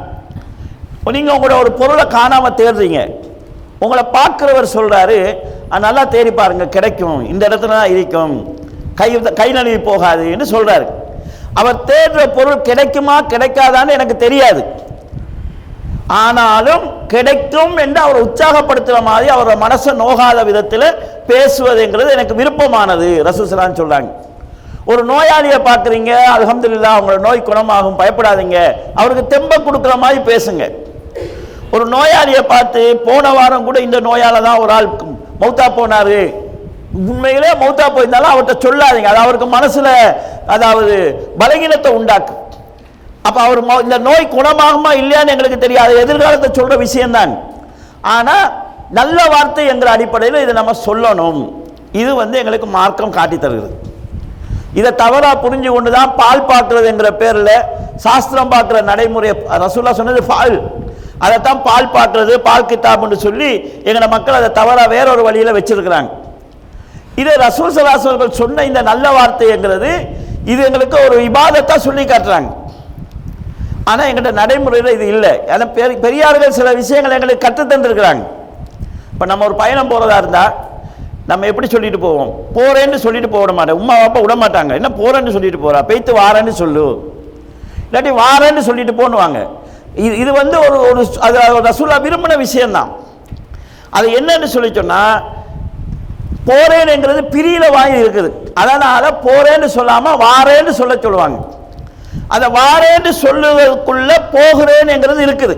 [1.17, 3.01] நீங்கள் உங்களோட ஒரு பொருளை காணாமல் தேடுறீங்க.
[3.85, 5.19] உங்களை பார்க்குறவர் சொல்கிறாரு
[5.85, 7.21] நல்லா தேடி பாருங்கள் கிடைக்கும்.
[7.33, 8.35] இந்த இடத்துல தான் இருக்கும்.
[9.01, 9.09] கை
[9.41, 10.87] கை நழுவி போகாதுன்னு சொல்கிறாரு
[11.61, 14.63] அவர் தேடுற பொருள் கிடைக்குமா கிடைக்காதான்னு எனக்கு தெரியாது.
[16.23, 20.87] ஆனாலும் கிடைக்கும் என்று அவரை உற்சாகப்படுத்துகிற மாதிரி அவரோட மனசை நோகாத விதத்தில்
[21.31, 24.11] பேசுவதுங்கிறது எனக்கு விருப்பமானது ரசூசலான்னு சொல்கிறாங்க
[24.91, 28.59] ஒரு நோயாளியை பார்க்குறீங்க அலமதுல்லா அவங்களோட நோய் குணமாகும் பயப்படாதீங்க.
[29.01, 30.65] அவருக்கு தெம்ப கொடுக்குற மாதிரி பேசுங்க.
[31.75, 34.89] ஒரு நோயாளியை பார்த்து போன வாரம் கூட இந்த நோயால தான் ஒரு ஆள்
[35.43, 36.21] மௌத்தா போனாரு.
[37.01, 39.11] உண்மையிலே மௌத்தா போயிருந்தாலும் அவர்கிட்ட சொல்லாதீங்க.
[39.13, 39.89] அது அவருக்கு மனசுல
[40.55, 40.95] அதாவது
[41.41, 42.43] பலகீனத்தை உண்டாக்கும்
[43.29, 45.93] அப்ப அவர் இந்த நோய் குணமாகுமா இல்லையான்னு எங்களுக்கு தெரியாது.
[46.05, 47.33] எதிர்காலத்தை சொல்ற விஷயம்தான்.
[48.15, 48.37] ஆனா
[48.99, 51.41] நல்ல வார்த்தை என்கிற அடிப்படையில் இதை நம்ம சொல்லணும்.
[52.03, 53.77] இது வந்து எங்களுக்கு மார்க்கம் காட்டி தருகிறது.
[54.79, 57.55] இதை தவறா புரிஞ்சு கொண்டு தான் பால் பார்க்கறதுங்கிற பேரில்
[58.05, 59.31] சாஸ்திரம் பார்க்குற நடைமுறை
[59.65, 60.57] ரசூல்லா சொன்னது பால்.
[61.25, 63.51] அதைத்தான் பால் பார்க்கறது பால் கித்தாப்னு சொல்லி
[63.89, 66.11] எங்களை மக்கள் அதை தவறாக வேற ஒரு வழியில் வச்சிருக்கிறாங்க.
[67.21, 68.07] இது ரசூல் சலாஸ்
[68.41, 69.93] சொன்ன இந்த நல்ல வார்த்தைங்கிறது
[70.53, 72.51] இது எங்களுக்கு ஒரு விவாதத்தான் சொல்லி காட்டுறாங்க.
[73.91, 75.33] ஆனால் எங்கள்கிட்ட நடைமுறையில் இது இல்லை.
[75.53, 78.25] ஏன்னா பெரிய பெரியார்கள் சில விஷயங்களை எங்களுக்கு கற்றுத் தந்திருக்கிறாங்க.
[79.13, 80.53] இப்போ நம்ம ஒரு பயணம் போகிறதா இருந்தால்
[81.31, 82.31] நம்ம எப்படி சொல்லிட்டு போவோம்?
[82.57, 83.79] போகிறேன்னு சொல்லிட்டு போக மாட்டேன்.
[83.81, 84.73] உமா அப்பா விட மாட்டாங்க.
[84.81, 86.87] என்ன போகிறேன்னு சொல்லிட்டு போகிறா பெய்த்து வாரேன்னு சொல்லு.
[87.89, 89.41] இல்லாட்டி வாரேன்னு சொல்லிட்டு போன்னுவாங்க.
[90.07, 91.37] இது இது வந்து ஒரு ஒரு அது
[91.69, 92.91] ரசூலா விரும்பின விஷயம்தான்.
[93.99, 95.17] அது என்னன்னு சொல்லி சொன்னால்
[96.49, 98.31] போறேன்ங்கிறது பிரியில வாங்கி இருக்குது.
[98.63, 101.39] அதனால போறேன்னு சொல்லாம வாரேன்னு சொல்ல சொல்லுவாங்க.
[102.35, 105.57] அந்த வாரேன்னு சொல்லுவதற்குள்ள போகிறேன்ங்கிறது இருக்குது.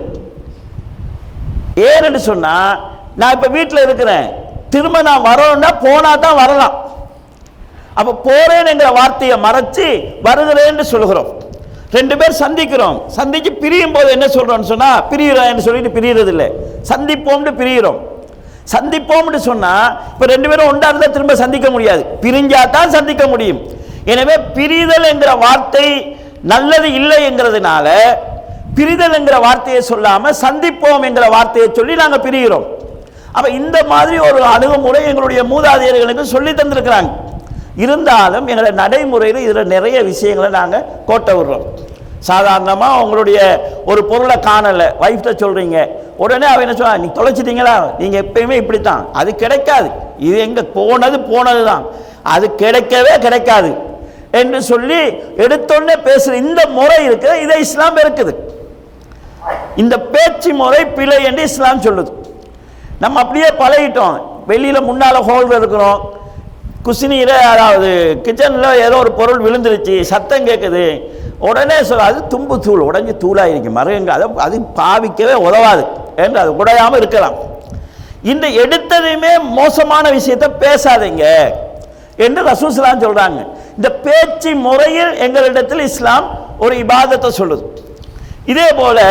[1.89, 2.53] ஏன்னு சொன்னா
[3.19, 4.25] நான் இப்ப வீட்டில் இருக்கிறேன்.
[4.73, 6.75] திரும்ப நான் வரணும்னா போனா தான் வரலாம்.
[7.99, 9.87] அப்ப போறேன்ங்கிற வார்த்தையை மறைச்சு
[10.27, 11.31] வருகிறேன்னு சொல்லுகிறோம்.
[11.97, 12.97] ரெண்டு பேர் சந்திக்கிறோம்.
[13.17, 16.47] சந்திச்சு பிரியும் போது என்ன சொல்றோம்னு சொன்னா பிரியிறேன்னு சொல்லிட்டு பிரியறது இல்லை
[16.91, 17.99] சந்திப்போம்னு பிரியிறோம்.
[18.73, 19.73] சந்திப்போம்னு சொன்னா
[20.13, 22.03] இப்ப ரெண்டு பேரும் ஒன்றா இருந்தா திரும்ப சந்திக்க முடியாது.
[22.23, 23.61] பிரிஞ்சா தான் சந்திக்க முடியும்.
[24.11, 25.87] எனவே பிரிதல் என்கிற வார்த்தை
[26.51, 27.87] நல்லது இல்லை என்கிறதுனால
[28.77, 32.67] பிரிதல் என்கிற வார்த்தையை சொல்லாம சந்திப்போம் என்கிற வார்த்தையை சொல்லி நாங்க பிரிகிறோம்.
[33.35, 37.11] அப்ப இந்த மாதிரி ஒரு அணுகுமுறை எங்களுடைய மூதாதையர்களுக்கு சொல்லி தந்திருக்கிறாங்க.
[37.83, 41.65] இருந்தாலும் எங்களை நடைமுறையில் இதில் நிறைய விஷயங்களை நாங்கள் கோட்டை விடுறோம்.
[42.29, 43.39] சாதாரணமாக உங்களுடைய
[43.91, 45.77] ஒரு பொருளை காணலை ஒய்ஃப்ட்ட சொல்கிறீங்க
[46.23, 47.75] உடனே அவன் என்ன சொல்றா நீ தொலைச்சிட்டீங்களா?
[48.01, 49.03] நீங்கள் எப்பயுமே இப்படித்தான்.
[49.19, 49.89] அது கிடைக்காது.
[50.27, 51.83] இது எங்கே போனது போனது தான்
[52.33, 53.71] அது கிடைக்கவே கிடைக்காது.
[54.39, 54.99] என்று சொல்லி
[55.43, 58.33] எடுத்தோடனே பேசுகிற இந்த முறை இருக்குது இதை இஸ்லாம் இருக்குது
[59.81, 62.11] இந்த பேச்சு முறை பிழை என்று இஸ்லாம் சொல்லுது.
[63.03, 64.17] நம்ம அப்படியே பழகிட்டோம்.
[64.49, 66.01] வெளியில் முன்னால் ஹோல் இருக்கிறோம்.
[66.85, 67.89] குசினியில் அதாவது
[68.25, 70.85] கிச்சனில் ஏதோ ஒரு பொருள் விழுந்துருச்சு சத்தம் கேட்குது
[71.47, 75.83] உடனே சொல்ல அது தும்பு தூள் உடஞ்சி தூளாக இருக்கும் மருகங்க அதை அது பாவிக்கவே உதவாது
[76.23, 77.37] என்று அது உடையாமல் இருக்கலாம்.
[78.31, 81.25] இந்த எடுத்ததையுமே மோசமான விஷயத்தை பேசாதீங்க
[82.25, 83.39] என்று ரசூஸ்லாம் சொல்கிறாங்க
[83.77, 86.25] இந்த பேச்சு முறையில் எங்களிடத்தில் இஸ்லாம்
[86.63, 87.63] ஒரு இபாதத்தை சொல்லுது.
[88.51, 89.03] இதே போல்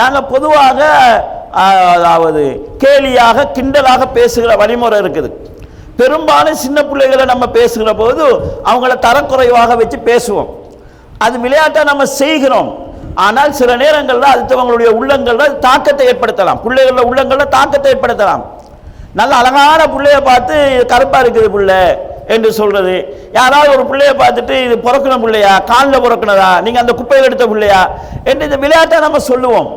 [0.00, 0.80] நாங்கள் பொதுவாக
[1.62, 2.42] அதாவது
[2.82, 5.30] கேலியாக கிண்டலாக பேசுகிற வழிமுறை இருக்குது.
[6.00, 8.24] பெரும்பாலும் சின்ன பிள்ளைகளை நம்ம பேசுகிற போது
[8.70, 10.50] அவங்கள தரக்குறைவாக வச்சு பேசுவோம்.
[11.24, 12.70] அது விளையாட்டை நம்ம செய்கிறோம்.
[13.26, 16.60] ஆனால் சில நேரங்களில் அடுத்தவங்களுடைய உள்ளங்களில் தாக்கத்தை ஏற்படுத்தலாம்.
[16.64, 18.42] பிள்ளைகளில் உள்ளங்களில் தாக்கத்தை ஏற்படுத்தலாம்.
[19.18, 20.54] நல்ல அழகான பிள்ளைய பார்த்து
[20.92, 21.80] கருப்பாக இருக்குது பிள்ளை
[22.34, 22.94] என்று சொல்றது.
[23.38, 25.52] யாராவது ஒரு பிள்ளைய பார்த்துட்டு இது பிறக்கின பிள்ளையா?
[25.70, 26.50] காலில் பிறக்கினதா?
[26.64, 27.80] நீங்கள் அந்த குப்பையில் எடுத்த பிள்ளையா?
[28.30, 29.68] என்று இந்த விளையாட்டை நம்ம சொல்லுவோம்.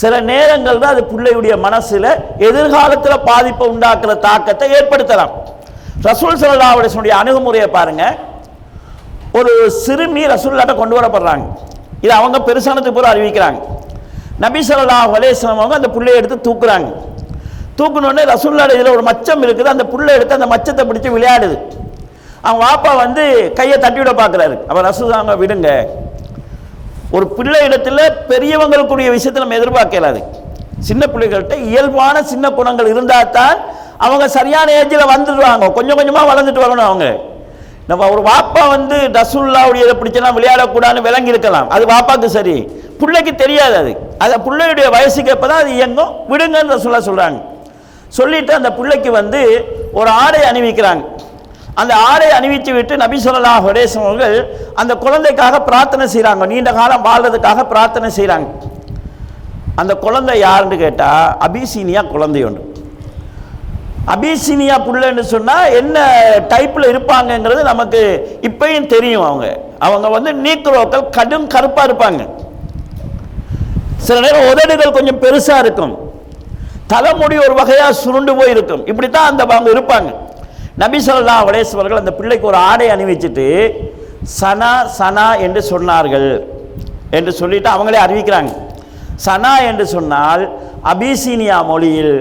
[0.00, 2.10] சில நேரங்கள் தான் அது பிள்ளையுடைய மனசில்
[2.48, 5.32] எதிர்காலத்தில் பாதிப்பை உண்டாக்குற தாக்கத்தை ஏற்படுத்தலாம்.
[6.08, 8.14] ரசூல் ஸல்லல்லாஹு அணுகுமுறையை பாருங்கள்
[9.38, 9.52] ஒரு
[9.84, 11.44] சிறுமி ரசூல்லாட்ட கொண்டு வரப்படுறாங்க.
[12.04, 13.60] இது அவங்க பெருசானதுக்கு பூரா அறிவிக்கிறாங்க.
[14.44, 16.88] நபி சொல்லா அலைஹி அவங்க அந்த புள்ளையை எடுத்து தூக்குறாங்க.
[17.78, 19.72] தூக்குனோடனே ரசூல்லாட இதில் ஒரு மச்சம் இருக்குது.
[19.74, 21.56] அந்த புள்ளை எடுத்து அந்த மச்சத்தை பிடிச்சி விளையாடுது.
[22.46, 23.22] அவன் வாப்பா வந்து
[23.58, 24.56] கையை தட்டி விட பார்க்குறாரு.
[24.70, 25.68] அவன் ரசூதாங்க விடுங்க.
[27.16, 27.98] ஒரு பிள்ளை இடத்துல
[28.30, 30.20] பெரியவங்களுக்குரிய விஷயத்தை நம்ம எதிர்பார்க்கலாது.
[30.88, 33.56] சின்ன பிள்ளைகள்கிட்ட இயல்பான சின்ன குணங்கள் இருந்தால் தான்
[34.04, 35.66] அவங்க சரியான ஏஜில் வந்துடுவாங்க.
[35.78, 37.06] கொஞ்சம் கொஞ்சமாக வளர்ந்துட்டு வரணும் அவங்க.
[37.88, 42.56] நம்ம ஒரு வாப்பா வந்து ரசூல்லாவுடைய இதை பிடிச்சலாம் விளையாடக்கூடாதுன்னு விளங்கி இருக்கலாம் அது வாப்பாக்கு சரி.
[43.00, 43.92] பிள்ளைக்கு தெரியாது அது.
[44.18, 46.12] அது பிள்ளையுடைய வயசுக்கு எப்போ தான் அது இயங்கும்.
[46.30, 47.38] விடுங்கன்னு ரசுல்லா சொல்கிறாங்க
[48.08, 49.40] சொல்லிட்டு அந்த பிள்ளைக்கு வந்து
[49.92, 51.02] ஒரு ஆடை அணிவிக்கிறாங்க.
[51.74, 54.36] அந்த ஆடை அணிவித்து விட்டு நபி சொல்லலா அலைஹி அவர்கள்
[54.74, 58.48] அந்த குழந்தைக்காக பிரார்த்தனை செய்கிறாங்க நீண்ட காலம் வாழ்றதுக்காக பிரார்த்தனை செய்கிறாங்க
[59.76, 62.62] அந்த குழந்தை யாருன்னு கேட்டால் அபிசீனியா குழந்தை ஒன்று
[64.10, 65.98] அபிசீனியா புள்ளன்னு சொன்னால் என்ன
[66.52, 68.00] டைப்பில் இருப்பாங்கங்கிறது நமக்கு
[68.48, 69.46] இப்பயும் தெரியும் அவங்க.
[69.78, 72.22] அவங்க வந்து நீக்ரோக்கள் கடும் கருப்பாக இருப்பாங்க.
[74.06, 75.94] சில நேரம் உதடுகள் கொஞ்சம் பெருசாக இருக்கும்.
[76.86, 78.86] தலைமுடி ஒரு வகையாக சுருண்டு போய் இருக்கும்.
[78.86, 80.10] இப்படித்தான் அந்த அவங்க இருப்பாங்க.
[80.82, 83.46] நபி ஸல்லல்லாஹு அந்த பிள்ளைக்கு ஒரு ஆடை அணிவிச்சிட்டு
[84.40, 86.28] சனா சனா என்று சொன்னார்கள்.
[87.10, 88.52] என்று சொல்லிட்டு அவங்களே அறிவிக்கிறாங்க.
[89.26, 90.44] சனா என்று சொன்னால்
[90.90, 92.14] அபிசீனியா மொழியில்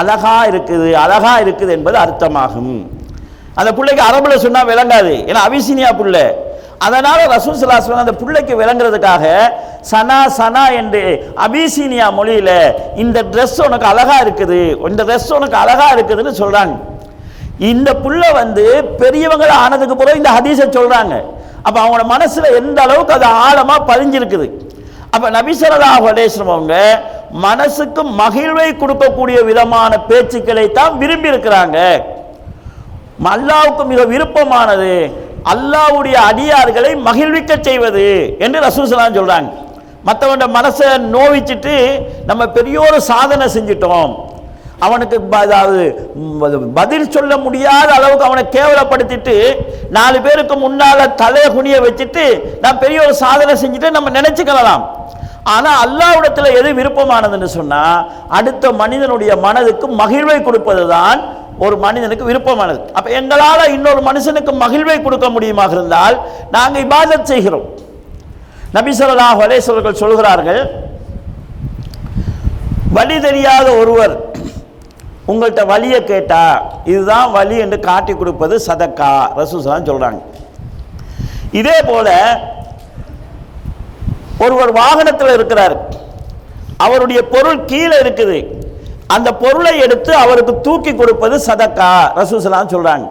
[0.00, 2.76] அழகாக இருக்குது அழகாக இருக்குது என்பது அர்த்தமாகும்.
[3.60, 5.14] அந்த பிள்ளைக்கு அரபில் சொன்னால் விளங்காது.
[5.28, 6.24] ஏன்னா அபிசீனியா பிள்ளை.
[6.86, 9.24] அதனால் ரசூல் ஸல்லல்லாஹு அந்த பிள்ளைக்கு விளங்குறதுக்காக
[9.90, 11.02] சனா சனா என்று
[11.46, 12.56] அபிசீனியா மொழியில்
[13.02, 14.58] இந்த ட்ரெஸ் உனக்கு அழகாக இருக்குது
[14.90, 16.74] இந்த ட்ரெஸ் உனக்கு அழகாக இருக்குதுன்னு சொல்கிறாங்க
[17.70, 18.64] இந்த புள்ள வந்து
[19.00, 21.14] பெரியவங்களை ஆனதுக்கு பிறகு இந்த ஹதீஸை சொல்கிறாங்க
[21.66, 24.46] அப்போ அவங்களோட மனசில் எந்த அளவுக்கு அது ஆழமாக பதிஞ்சிருக்குது.
[25.16, 26.06] அப்ப நபி ஸல்லல்லாஹு
[26.54, 26.76] அவங்க
[27.46, 31.78] மனசுக்கு மகிழ்வை கொடுக்கக்கூடிய விதமான பேச்சுக்களை தான் விரும்பி இருக்கிறாங்க
[33.34, 34.94] அல்லாவுக்கு மிக விருப்பமானது
[35.52, 38.06] அல்லாவுடைய அடியார்களை மகிழ்விக்க செய்வது
[38.44, 39.50] என்று ரசூசலாம் சொல்றாங்க.
[40.08, 41.74] மற்றவன் மனசை நோவிச்சிட்டு
[42.28, 44.12] நம்ம பெரியோரு சாதனை செஞ்சிட்டோம்.
[44.86, 45.82] அவனுக்கு அதாவது
[46.78, 49.36] பதில் சொல்ல முடியாத அளவுக்கு அவனை கேவலப்படுத்திட்டு
[49.96, 52.24] நாலு பேருக்கு முன்னால தலையை குனிய வச்சுட்டு
[52.64, 54.82] நான் பெரிய ஒரு சாதனை செஞ்சுட்டு நம்ம நினைச்சுக்கலாம்.
[55.54, 58.02] ஆனால் அல்லாவிடத்தில் எது விருப்பமானதுன்னு சொன்னால்
[58.38, 61.20] அடுத்த மனிதனுடைய மனதுக்கு மகிழ்வை கொடுப்பது தான்
[61.58, 62.80] ஒரு மனிதனுக்கு விருப்பமானது.
[62.96, 66.16] அப்போ எங்களால் இன்னொரு மனுஷனுக்கு மகிழ்வை கொடுக்க முடியுமாக இருந்தால்
[66.50, 67.66] நாங்கள் இபாதத் செய்கிறோம்.
[68.76, 68.92] நபி
[69.40, 70.62] வலேசவர்கள் சொல்கிறார்கள்
[72.96, 74.14] வழி தெரியாத ஒருவர்
[75.30, 76.44] உங்கள்கிட்ட வழியை கேட்டா
[76.84, 79.12] இதுதான் வழி என்று காட்டி கொடுப்பது சதக்கா.
[79.40, 80.20] ரசூசலாம் சொல்கிறாங்க
[81.60, 82.08] இதே போல
[84.44, 85.74] ஒருவர் வாகனத்தில் இருக்கிறார்.
[86.86, 88.38] அவருடைய பொருள் கீழே இருக்குது.
[89.14, 93.06] அந்த பொருளை எடுத்து அவருக்கு தூக்கி கொடுப்பது சதக்கா ரசூசலாம் சொல்கிறாங்க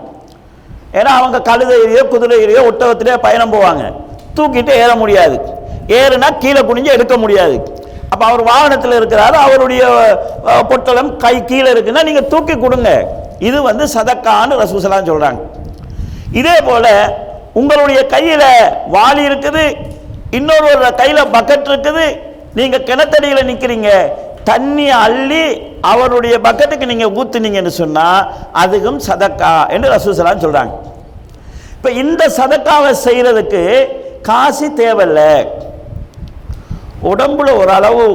[1.00, 3.84] ஏன்னா அவங்க கழுதையிலேயோ குதிரையிலேயோ ஒட்டகத்திலேயோ பயணம் போவாங்க.
[4.38, 5.38] தூக்கிட்டு ஏற முடியாது.
[6.00, 7.56] ஏறுனா கீழே குனிஞ்சு எடுக்க முடியாது.
[8.14, 9.84] அப்போ அவர் வாகனத்தில் இருக்கிறாரு அவருடைய
[10.72, 12.90] பொட்டலம் கை கீழே இருக்குன்னா நீங்கள் தூக்கி கொடுங்க.
[13.48, 15.40] இது வந்து சதக்கான்னு ரசூசலாம் சொல்கிறாங்க
[16.40, 16.92] இதே போல்
[17.60, 18.48] உங்களுடைய கையில்
[18.96, 19.64] வாளி இருக்குது
[20.38, 22.06] இன்னொரு கையில் பக்கெட் இருக்குது.
[22.58, 23.90] நீங்கள் கிணத்தடியில் நிற்கிறீங்க
[24.50, 25.44] தண்ணி அள்ளி
[25.92, 28.28] அவருடைய பக்கெட்டுக்கு நீங்கள் ஊற்றுனீங்கன்னு சொன்னால்
[28.62, 30.74] அதுக்கும் சதக்கா என்று ரசூசலான்னு சொல்கிறாங்க
[31.76, 33.62] இப்போ இந்த சதக்காவை செய்கிறதுக்கு
[34.30, 35.32] காசு தேவையில்லை.
[37.12, 38.06] உடம்புல ஓரளவு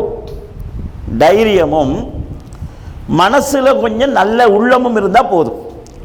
[1.22, 1.94] தைரியமும்
[3.20, 5.60] மனசில் கொஞ்சம் நல்ல உள்ளமும் இருந்தால் போதும்.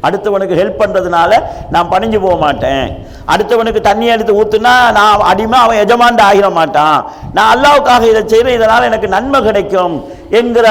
[0.06, 1.32] அடுத்தவனுக்கு ஹெல்ப் பண்ணுறதுனால
[1.74, 2.86] நான் பணிஞ்சு போக மாட்டேன்.
[3.32, 6.98] அடுத்தவனுக்கு தண்ணி எடுத்து ஊற்றுனா நான் அடிமை அவன் எஜமாண்டு ஆகிட மாட்டான்.
[7.36, 9.94] நான் அல்லாவுக்காக இதை செய்கிறேன் இதனால் எனக்கு நன்மை கிடைக்கும்
[10.40, 10.66] என்கிற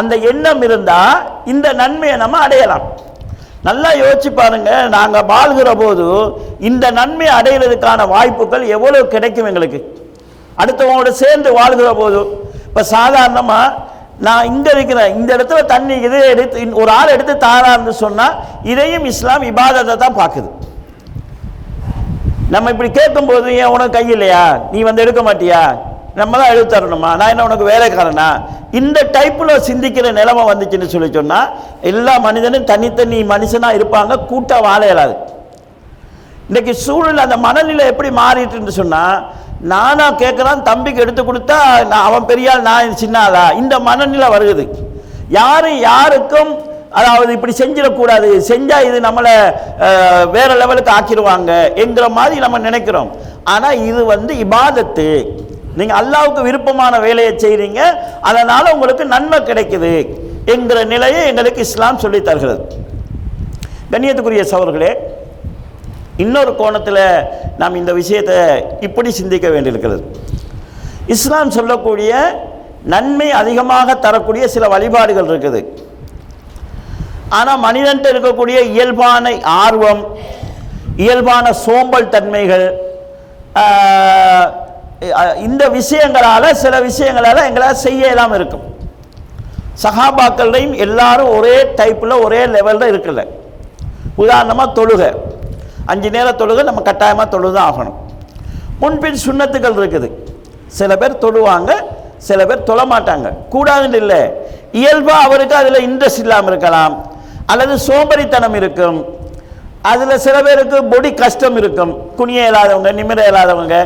[0.00, 1.16] அந்த எண்ணம் இருந்தால்
[1.54, 2.86] இந்த நன்மையை நம்ம அடையலாம்.
[3.68, 6.06] நல்லா யோசிச்சு பாருங்க நாங்கள் வாழ்கிற போது
[6.68, 9.80] இந்த நன்மை அடையிறதுக்கான வாய்ப்புகள் எவ்வளோ கிடைக்கும் எங்களுக்கு?
[10.62, 12.20] அடுத்தவங்களோட சேர்ந்து வாழ்கிற போது
[12.68, 13.74] இப்போ சாதாரணமாக
[14.24, 15.10] நான் இங்கே இருக்கிறேன்.
[15.18, 18.36] இந்த இடத்துல தண்ணி இது எடுத்து ஒரு ஆள் எடுத்து தாரான்னு சொன்னால்
[18.72, 20.48] இதையும் இஸ்லாம் இபாதத்தை தான் பார்க்குது.
[22.54, 24.44] நம்ம இப்படி கேட்கும்போது ஏன் உனக்கு கை இல்லையா?
[24.72, 25.62] நீ வந்து எடுக்க மாட்டியா?
[26.20, 27.10] நம்ம தான் எழுத்து தரணுமா?
[27.20, 28.28] நான் என்ன உனக்கு வேலைக்காரனா?
[28.80, 31.50] இந்த டைப்பில் சிந்திக்கிற நிலைமை வந்துச்சுன்னு சொல்லி சொன்னால்
[31.90, 35.16] எல்லா மனிதனும் தனித்தனி மனுஷனாக இருப்பாங்க கூட்டம் வாழ இயலாது.
[36.48, 39.16] இன்னைக்கு சூழல் அந்த மனநிலை எப்படி மாறிட்டுன்னு சொன்னால்
[39.72, 41.58] நானா கேட்குறான் தம்பிக்கு எடுத்து கொடுத்தா
[41.90, 44.64] நான் அவன் பெரியாள் நான் சின்னாளா இந்த மனநிலை வருகுது.
[45.38, 46.50] யாரும் யாருக்கும்
[46.98, 48.28] அதாவது இப்படி செஞ்சிடக்கூடாது.
[48.50, 49.32] செஞ்சால் இது நம்மளை
[50.36, 51.52] வேற லெவலுக்கு ஆக்கிடுவாங்க
[51.84, 53.10] என்கிற மாதிரி நம்ம நினைக்கிறோம்.
[53.54, 55.08] ஆனால் இது வந்து இபாதத்து.
[55.78, 57.80] நீங்கள் அல்லாவுக்கு விருப்பமான வேலையை செய்கிறீங்க
[58.30, 59.94] அதனால் உங்களுக்கு நன்மை கிடைக்குது
[60.54, 62.62] என்கிற நிலையை எங்களுக்கு இஸ்லாம் சொல்லித் தருகிறது.
[63.92, 64.92] கண்ணியத்துக்குரிய சவர்களே
[66.24, 67.04] இன்னொரு கோணத்தில்
[67.60, 68.36] நாம் இந்த விஷயத்தை
[68.86, 70.02] இப்படி சிந்திக்க வேண்டியிருக்கிறது.
[71.14, 72.12] இஸ்லாம் சொல்லக்கூடிய
[72.92, 75.60] நன்மை அதிகமாக தரக்கூடிய சில வழிபாடுகள் இருக்குது.
[77.38, 80.02] ஆனால் மனிதன்ட்டு இருக்கக்கூடிய இயல்பான ஆர்வம்
[81.04, 82.66] இயல்பான சோம்பல் தன்மைகள்
[85.46, 88.64] இந்த விஷயங்களால் சில விஷயங்களால் எங்களால் செய்ய இல்லாமல் இருக்கும்.
[89.82, 93.22] சகாபாக்கள்லையும் எல்லாரும் ஒரே டைப்பில் ஒரே லெவலில் இருக்கல.
[94.24, 95.10] உதாரணமாக தொழுகை.
[95.92, 97.96] அஞ்சு நேர தொழுக நம்ம கட்டாயமாக தொழுதான் ஆகணும்.
[98.82, 100.08] முன்பின் சுண்ணத்துக்கள் இருக்குது.
[100.78, 101.72] சில பேர் தொழுவாங்க
[102.28, 104.20] சில பேர் தொழ மாட்டாங்க கூடாதுன்னு இல்லை.
[104.80, 106.94] இயல்பாக அவருக்கு அதில் இன்ட்ரெஸ்ட் இல்லாமல் இருக்கலாம்.
[107.52, 108.98] அல்லது சோம்பரித்தனம் இருக்கும்.
[109.90, 111.92] அதில் சில பேருக்கு பொடி கஷ்டம் இருக்கும்.
[112.18, 113.76] குனிய இயலாதவங்க நிமிர இயலாதவங்க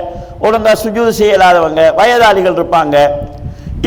[0.46, 2.96] ஒழுங்கா சுஜூது செய்ய இயலாதவங்க வயதாளிகள் இருப்பாங்க.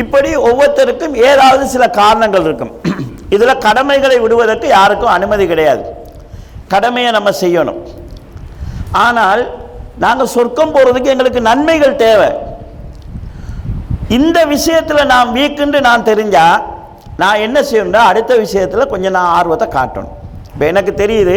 [0.02, 2.72] இப்படி ஒவ்வொருத்தருக்கும் ஏதாவது சில காரணங்கள் இருக்கும்.
[3.34, 5.84] இதில் கடமைகளை விடுவதற்கு யாருக்கும் அனுமதி கிடையாது.
[6.72, 7.80] கடமையை நம்ம செய்யணும்.
[9.02, 9.42] ஆனால்
[10.04, 12.30] நாங்கள் சொர்க்கம் போகிறதுக்கு எங்களுக்கு நன்மைகள் தேவை.
[14.18, 16.62] இந்த விஷயத்தில் நான் வீக்குன்னு நான் தெரிஞ்சால்
[17.22, 20.16] நான் என்ன செய்யணும்னா அடுத்த விஷயத்தில் கொஞ்சம் நான் ஆர்வத்தை காட்டணும்.
[20.52, 21.36] இப்போ எனக்கு தெரியுது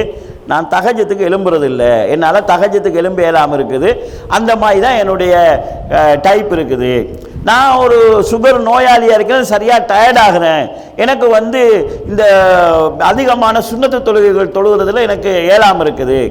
[0.51, 3.89] நான் தகஜத்துக்கு எழும்புறது இல்லை என்னால் தகஜத்துக்கு எலும்பு இயலாமல் இருக்குது.
[4.35, 5.33] அந்த மாதிரி தான் என்னுடைய
[6.25, 6.91] டைப் இருக்குது.
[7.49, 7.97] நான் ஒரு
[8.29, 10.63] சுகர் நோயாளியாக இருக்கிறேன் சரியாக டயர்ட் ஆகிறேன்.
[11.03, 11.61] எனக்கு வந்து
[12.11, 12.23] இந்த
[13.11, 16.21] அதிகமான சுண்ணத்து தொழுகைகள் தொழுகிறதுல எனக்கு இயலாமல் இருக்குது.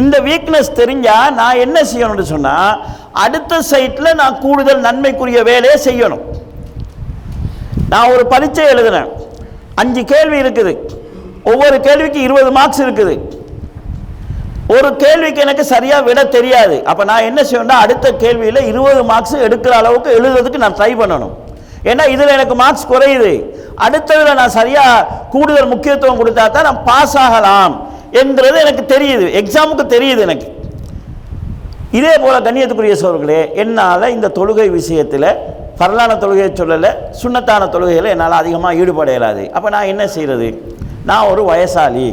[0.00, 2.78] இந்த வீக்னஸ் தெரிஞ்சால் நான் என்ன செய்யணும்னு சொன்னால்
[3.24, 6.24] அடுத்த சைட்டில் நான் கூடுதல் நன்மைக்குரிய வேலையை செய்யணும்.
[7.92, 9.10] நான் ஒரு பரீட்சை எழுதுனேன்.
[9.80, 10.72] அஞ்சு கேள்வி இருக்குது.
[11.52, 13.14] ஒவ்வொரு கேள்விக்கு இருபது மார்க்ஸ் இருக்குது.
[14.74, 16.76] ஒரு கேள்விக்கு எனக்கு சரியாக விட தெரியாது.
[16.90, 21.34] அப்போ நான் என்ன செய்யணும்னா அடுத்த கேள்வியில் இருபது மார்க்ஸ் எடுக்கிற அளவுக்கு எழுதுறதுக்கு நான் ட்ரை பண்ணணும்.
[21.90, 23.32] ஏன்னா இதில் எனக்கு மார்க்ஸ் குறையுது.
[23.86, 27.74] அடுத்ததில் நான் சரியாக கூடுதல் முக்கியத்துவம் கொடுத்தா தான் நான் பாஸ் ஆகலாம்.
[28.20, 29.26] என்கிறது எனக்கு தெரியுது.
[29.40, 30.48] எக்ஸாமுக்கு தெரியுது எனக்கு.
[31.98, 35.28] இதே போல கண்ணியத்துக்குரிய சோர்களே என்னால் இந்த தொழுகை விஷயத்தில்
[35.80, 39.44] பரலான தொழுகையை சொல்லலை சுண்ணத்தான தொழுகையில் என்னால் அதிகமாக ஈடுபட இயலாது.
[39.56, 40.48] அப்போ நான் என்ன செய்கிறது
[41.10, 42.08] நான் ஒரு வயசாளி.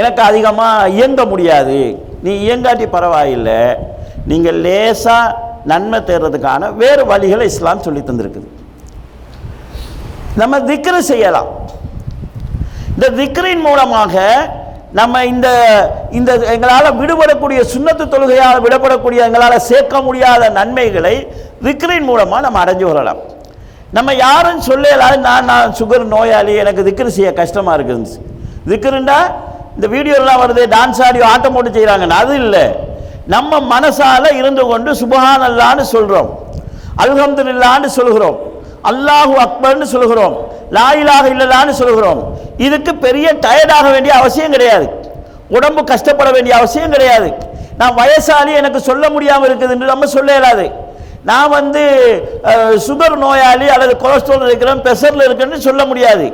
[0.00, 1.78] எனக்கு அதிகமாக இயங்க முடியாது.
[2.24, 3.60] நீ இயங்காட்டி பரவாயில்லை.
[4.30, 5.36] நீங்கள் லேசாக
[5.70, 8.48] நன்மை தேர்றதுக்கான வேறு வழிகளை இஸ்லாம் சொல்லி தந்திருக்குது.
[10.40, 11.50] நம்ம திக்ரு செய்யலாம்.
[12.94, 14.14] இந்த திக்ரின் மூலமாக
[14.98, 15.48] நம்ம இந்த
[16.18, 21.14] இந்த எங்களால் விடுபடக்கூடிய சுண்ணத்து தொழுகையால் விடப்படக்கூடிய எங்களால் சேர்க்க முடியாத நன்மைகளை
[21.66, 23.20] திக்ரின் மூலமாக நம்ம அடைஞ்சு வரலாம்
[23.96, 28.18] நம்ம யாரும் சொல்லலாம் நான் நான் சுகர் நோயாளி எனக்கு திக்ரு செய்ய கஷ்டமாக இருக்குது
[28.70, 29.18] திக்ருண்டா
[29.76, 32.64] இந்த வீடியோலாம் வருது டான்ஸ் ஆடியோ ஆட்டம் போட்டு செய்கிறாங்கன்னு அது இல்லை.
[33.34, 36.30] நம்ம மனசால் இருந்து கொண்டு சுபஹான் அல்லான்னு சொல்கிறோம்
[37.02, 38.38] அல்ஹம்துல்லான்னு சொல்கிறோம்.
[38.90, 40.34] அல்லாஹு அக்பர்னு சொல்கிறோம்.
[40.76, 42.20] லாயிலாக இல்லலான்னு சொல்கிறோம்.
[42.66, 44.86] இதுக்கு பெரிய டயர்டாக வேண்டிய அவசியம் கிடையாது.
[45.56, 47.28] உடம்பு கஷ்டப்பட வேண்டிய அவசியம் கிடையாது.
[47.80, 50.66] நான் வயசாளி எனக்கு சொல்ல முடியாமல் இருக்குதுன்னு நம்ம சொல்ல இயலாது.
[51.28, 51.82] நான் வந்து
[52.86, 56.26] சுகர் நோயாளி அல்லது கொலஸ்ட்ரால் இருக்கிறேன் ப்ரெஷரில் இருக்கிறேன்னு சொல்ல முடியாது.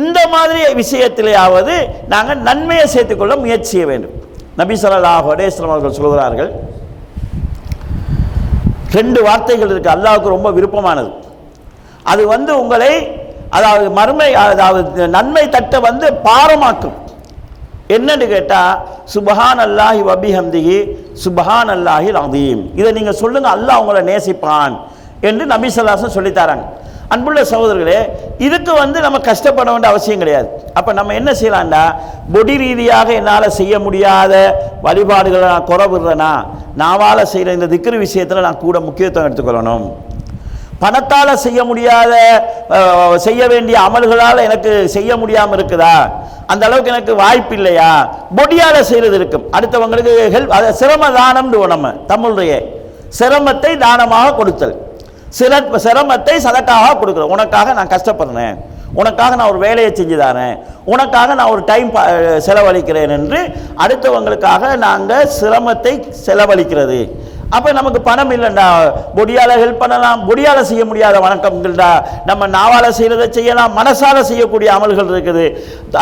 [0.00, 1.74] இந்த மாதிரி விஷயத்திலேயாவது
[2.12, 4.14] நாங்கள் நன்மையை சேர்த்துக்கொள்ள முயற்சி செய்ய வேண்டும்.
[4.60, 6.50] நபி சொல்லாஹ் ஒடேஸ்வரம் அவர்கள் சொல்கிறார்கள்
[8.98, 11.10] ரெண்டு வார்த்தைகள் இருக்குது அல்லாவுக்கு ரொம்ப விருப்பமானது.
[12.12, 12.92] அது வந்து உங்களை
[13.56, 16.96] அதாவது மறுமை அதாவது நன்மை தட்ட வந்து பாரமாக்கும்.
[17.96, 18.74] என்னன்னு கேட்டால்
[19.14, 20.78] சுபஹான் அல்லாஹி வபிஹம்திகி
[21.24, 24.74] சுபஹான் அல்லாஹி அதீம் இதை நீங்கள் சொல்லுங்கள் அல்லாஹ் உங்களை நேசிப்பான்
[25.28, 26.64] என்று நபி ஸல்லல்லாஹு சொல்லித் தராங்க
[27.14, 27.98] அன்புள்ள சகோதரர்களே
[28.46, 30.48] இதுக்கு வந்து நம்ம கஷ்டப்பட வேண்டிய அவசியம் கிடையாது.
[30.78, 31.82] அப்போ நம்ம என்ன செய்யலாம்டா?
[32.34, 34.32] பொடி ரீதியாக என்னால் செய்ய முடியாத
[34.86, 36.32] வழிபாடுகளை நான் குறவிடுறேனா
[36.82, 39.84] நாவால் செய்கிற இந்த திக்ரு விஷயத்தில் நான் கூட முக்கியத்துவம் எடுத்துக்கொள்ளணும்.
[40.82, 42.42] பணத்தால் செய்ய முடியாத
[43.16, 46.12] செய்ய வேண்டிய அமல்களால் எனக்கு செய்ய முடியாமல் இருக்குதா?
[46.46, 48.14] அந்த அளவுக்கு எனக்கு வாய்ப்பு இல்லையா?
[48.36, 49.44] பொடியால் செய்கிறது இருக்கும்.
[49.52, 52.62] அடுத்தவங்களுக்கு ஹெல்ப் அதை சிரம தானம்னு நம்ம தமிழுடைய
[53.18, 54.76] சிரமத்தை தானமாக கொடுத்தல்.
[55.28, 58.56] சில சிரமத்தை சதக்காக கொடுக்குறேன் உனக்காக நான் கஷ்டப்படுறேன்.
[58.94, 60.58] உனக்காக நான் ஒரு வேலையை செஞ்சு தரேன்.
[60.84, 67.10] உனக்காக நான் ஒரு டைம் பா- செலவழிக்கிறேன் என்று அடுத்தவங்களுக்காக நாங்கள் சிரமத்தை செலவழிக்கிறது.
[67.56, 68.66] அப்போ நமக்கு பணம் இல்லைண்டா.
[69.16, 70.20] பொடியால் ஹெல்ப் பண்ணலாம்.
[70.28, 71.90] பொடியால் செய்ய முடியாத வணக்கங்கள்டா.
[72.28, 73.72] நம்ம நாவால் செய்கிறத செய்யலாம்.
[73.78, 75.46] மனசால் செய்யக்கூடிய அமல்கள் இருக்குது.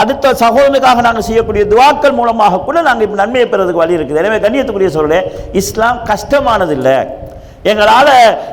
[0.02, 4.22] அடுத்த சகோதரனுக்காக நாங்கள் செய்யக்கூடிய துவாக்கள் மூலமாக கூட நாங்கள் இப்போ நன்மையை பெறதுக்கு வழி இருக்குது.
[4.24, 5.22] எனவே கண்ணியத்துக்குரிய சொல்ல
[5.62, 6.98] இஸ்லாம் கஷ்டமானதில்லை.
[7.68, 8.10] எங்களால்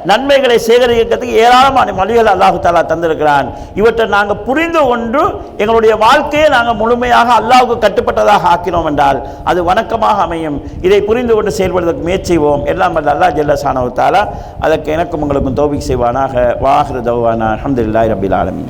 [0.10, 3.48] நன்மைகளை சேகரிக்கிறதுக்கு ஏராளமான மொழிகள் அல்லாஹு தாலா தந்திருக்கிறான்.
[3.80, 5.22] இவற்றை நாங்கள் புரிந்து கொண்டு
[5.62, 9.20] எங்களுடைய வாழ்க்கையை நாங்கள் முழுமையாக அல்லாவுக்கு கட்டுப்பட்டதாக ஆக்கினோம் என்றால்
[9.52, 10.58] அது வணக்கமாக அமையும்.
[10.88, 12.66] இதை புரிந்து கொண்டு செயல்படுவதற்கு முயற்சிவோம்.
[12.74, 14.24] எல்லாம் வல்ல அல்லாஹ் ஜல்ல தாலா
[14.66, 16.36] அதற்கு எனக்கும் உங்களுக்கும் தோபிக் செய்வானாக.
[16.66, 17.50] வாஹிரு தவானா.
[17.58, 18.70] அஹமதுல்லாய் ரபில் ஆலமின்.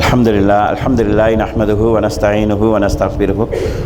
[0.00, 3.40] الحمد لله الحمد لله نحمده ونستعينه ونستغفره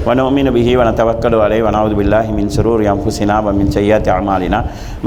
[0.07, 4.59] ونؤمن به ونتوكل عليه ونعوذ بالله من شرور انفسنا ومن سيئات اعمالنا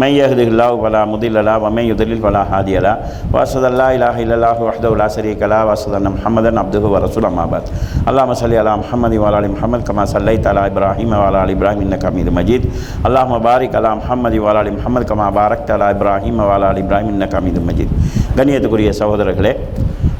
[0.01, 2.95] من يهده الله فلا مضل له ومن يضلل فلا هادي له
[3.33, 7.27] واشهد ان لا اله الا الله وحده لا شريك له واشهد ان محمدا عبده ورسوله
[7.33, 7.63] اما بعد
[8.09, 12.03] اللهم صل على محمد وعلى ال محمد كما صليت على ابراهيم وعلى ال ابراهيم انك
[12.09, 12.61] حميد مجيد
[13.07, 17.31] اللهم بارك على محمد وعلى ال محمد كما باركت على ابراهيم وعلى ال ابراهيم انك
[17.39, 17.89] حميد مجيد
[18.37, 19.51] கண்ணியத்துக்குரிய சகோதரர்களே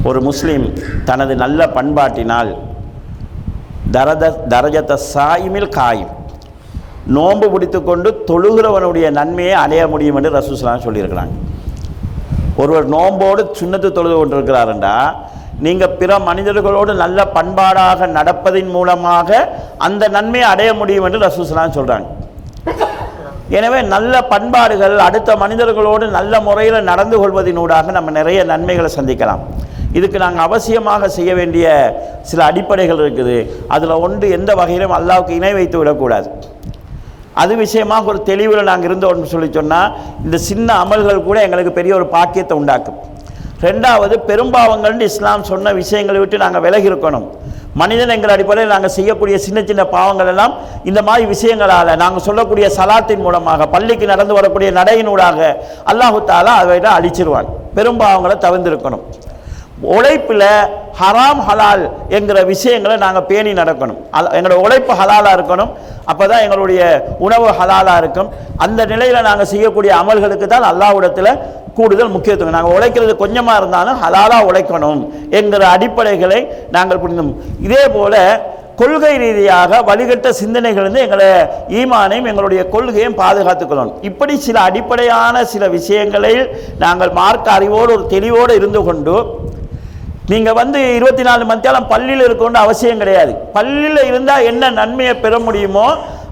[0.08, 0.66] ஒரு முஸ்லீம்
[1.08, 2.50] தனது நல்ல பண்பாட்டினால்
[3.94, 6.12] தரத தரஜத்த சாயிமில் காயும்.
[7.16, 11.34] நோன்பு பிடித்துக்கொண்டு தொழுகிறவனுடைய நன்மையை அடைய முடியும் என்று ரசூசலாம் சொல்லியிருக்கிறாங்க.
[12.62, 14.94] ஒருவர் நோம்போடு சுண்ணத்து தொழுது கொண்டிருக்கிறாருண்டா
[15.64, 19.30] நீங்கள் பிற மனிதர்களோடு நல்ல பண்பாடாக நடப்பதின் மூலமாக
[19.86, 22.08] அந்த நன்மையை அடைய முடியும் என்று ரசூசலாம் சொல்கிறாங்க
[23.58, 29.42] எனவே நல்ல பண்பாடுகள் அடுத்த மனிதர்களோடு நல்ல முறையில் நடந்து கொள்வதினூடாக நம்ம நிறைய நன்மைகளை சந்திக்கலாம்.
[29.98, 31.66] இதுக்கு நாங்கள் அவசியமாக செய்ய வேண்டிய
[32.30, 33.36] சில அடிப்படைகள் இருக்குது.
[33.74, 36.28] அதில் ஒன்று எந்த வகையிலும் அல்லாவுக்கு இணை வைத்து விடக்கூடாது.
[37.42, 39.92] அது விஷயமாக ஒரு தெளிவில் நாங்கள் இருந்தோம்னு சொல்லி சொன்னால்
[40.24, 42.98] இந்த சின்ன அமல்கள் கூட எங்களுக்கு பெரிய ஒரு பாக்கியத்தை உண்டாக்கும்.
[43.66, 47.26] ரெண்டாவது பெரும்பாவங்கள்னு இஸ்லாம் சொன்ன விஷயங்களை விட்டு நாங்கள் விலகி இருக்கணும்.
[47.80, 50.54] மனிதன் எங்கள் அடிப்படையில் நாங்கள் செய்யக்கூடிய சின்ன சின்ன பாவங்கள் எல்லாம்
[50.90, 55.40] இந்த மாதிரி விஷயங்களால் நாங்கள் சொல்லக்கூடிய சலாத்தின் மூலமாக பள்ளிக்கு நடந்து வரக்கூடிய நடையினூடாக
[55.92, 57.48] அல்லாஹு தாலா அதை அழிச்சிருவான்.
[57.78, 59.04] பெரும்பாவங்களை தவிர்ந்திருக்கணும்
[59.94, 60.48] உழைப்பில்
[61.00, 61.84] ஹராம் ஹலால்
[62.16, 63.98] என்கிற விஷயங்களை நாங்கள் பேணி நடக்கணும்.
[64.38, 65.70] எங்களோட உழைப்பு ஹலாலாக இருக்கணும்.
[66.10, 66.80] அப்போ தான் எங்களுடைய
[67.26, 68.30] உணவு ஹலாலாக இருக்கும்.
[68.64, 71.32] அந்த நிலையில் நாங்கள் செய்யக்கூடிய அமல்களுக்கு தான் அல்லாவிடத்தில்
[71.76, 72.56] கூடுதல் முக்கியத்துவம்.
[72.56, 75.02] நாங்கள் உழைக்கிறது கொஞ்சமாக இருந்தாலும் ஹலாலாக உழைக்கணும்
[75.38, 76.40] என்கிற அடிப்படைகளை
[76.76, 77.36] நாங்கள் புரிந்தோம்.
[77.66, 78.20] இதே போல்
[78.80, 81.28] கொள்கை ரீதியாக வழிகட்ட சிந்தனைகள் வந்து எங்களை
[81.80, 83.98] ஈமானையும் எங்களுடைய கொள்கையும் பாதுகாத்துக்கொள்ளணும்.
[84.10, 86.44] இப்படி சில அடிப்படையான சில விஷயங்களில்
[86.84, 89.16] நாங்கள் மார்க்க அறிவோடு ஒரு தெளிவோடு இருந்து கொண்டு
[90.30, 93.32] நீங்கள் வந்து இருபத்தி நாலு மத்தியாலம் பள்ளியில் இருக்கணும்னு அவசியம் கிடையாது.
[93.56, 95.86] பள்ளியில் இருந்தால் என்ன நன்மையை பெற முடியுமோ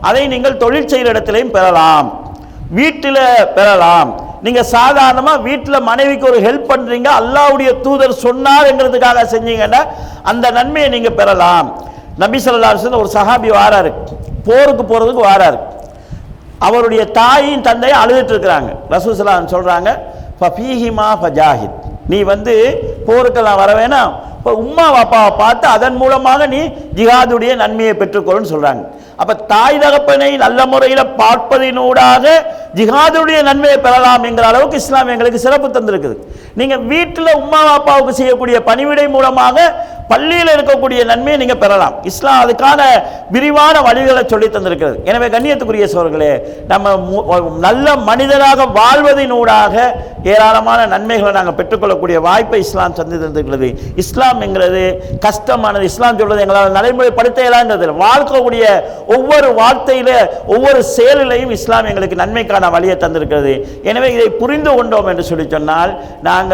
[0.08, 2.08] அதை நீங்கள் தொழில் செய்கிற இடத்துலையும் பெறலாம்.
[2.78, 3.22] வீட்டில்
[3.56, 4.10] பெறலாம்.
[4.46, 9.82] நீங்கள் சாதாரணமாக வீட்டில் மனைவிக்கு ஒரு ஹெல்ப் பண்ணுறீங்க அல்லாவுடைய தூதர் சொன்னாருங்கிறதுக்காக செஞ்சீங்கன்னா
[10.32, 11.68] அந்த நன்மையை நீங்கள் பெறலாம்.
[12.22, 13.92] நபி ஸல்லல்லாஹு ஒரு சஹாபி வாராரு.
[14.48, 15.58] போருக்கு போகிறதுக்கு வாராரு.
[16.68, 18.70] அவருடைய தாயும் தந்தையும் அழுதுட்டு இருக்கிறாங்க.
[18.94, 19.90] ரசூசலாம் சொல்கிறாங்க
[20.40, 21.78] ஃபீஹிமா ஃபஜாஹித்.
[22.10, 22.54] நீ வந்து
[23.08, 24.12] போருக்கெல்லாம் வர வேணாம்.
[24.38, 26.60] இப்போ உம்மா அப்பாவை பார்த்து அதன் மூலமாக நீ
[26.98, 28.82] ஜிஹாதுடைய நன்மையை பெற்றுக்கொள்ளுன்னு சொல்கிறாங்க
[29.20, 32.24] அப்போ தாய் தகப்பனை நல்ல முறையில் பார்ப்பதினூடாக
[32.78, 36.16] ஜிஹாதுடைய நன்மையை பெறலாம் என்கிற அளவுக்கு இஸ்லாம் எங்களுக்கு சிறப்பு தந்திருக்குது.
[36.60, 39.74] நீங்கள் வீட்டில் உம்மா அப்பாவுக்கு செய்யக்கூடிய பணிவிடை மூலமாக
[40.08, 41.94] பள்ளியில் இருக்கக்கூடிய நன்மையை நீங்கள் பெறலாம்.
[42.02, 42.82] இஸ்லாம் அதுக்கான
[43.30, 44.94] விரிவான வழிகளை சொல்லி தந்திருக்கிறது.
[45.04, 49.90] எனவே கண்ணியத்துக்குரிய சோர்களே நம்ம மு- நல்ல மனிதராக வாழ்வதினூடாக
[50.24, 53.74] ஏராளமான நன்மைகளை நாங்கள் பெற்றுக்கொள்ளக்கூடிய வாய்ப்பை இஸ்லாம் சந்தி தந்திருக்கிறது.
[53.96, 55.84] இஸ்லாம் என்கிறது கஷ்டமானது.
[55.84, 63.82] இஸ்லாம் சொல்றது எங்களால் நடைமுறைப்படுத்த இயலாதது வாழ்க்கக்கூடிய ஒவ்வொரு வார்த்தையில ஒவ்வொரு செயலிலையும் இஸ்லாம் எங்களுக்கு நன்மைக்கான வழியை தந்திருக்கிறது.
[63.82, 66.49] எனவே இதை புரிந்து கொண்டோம் என்று சொல்லி சொன்னால் நாங்கள்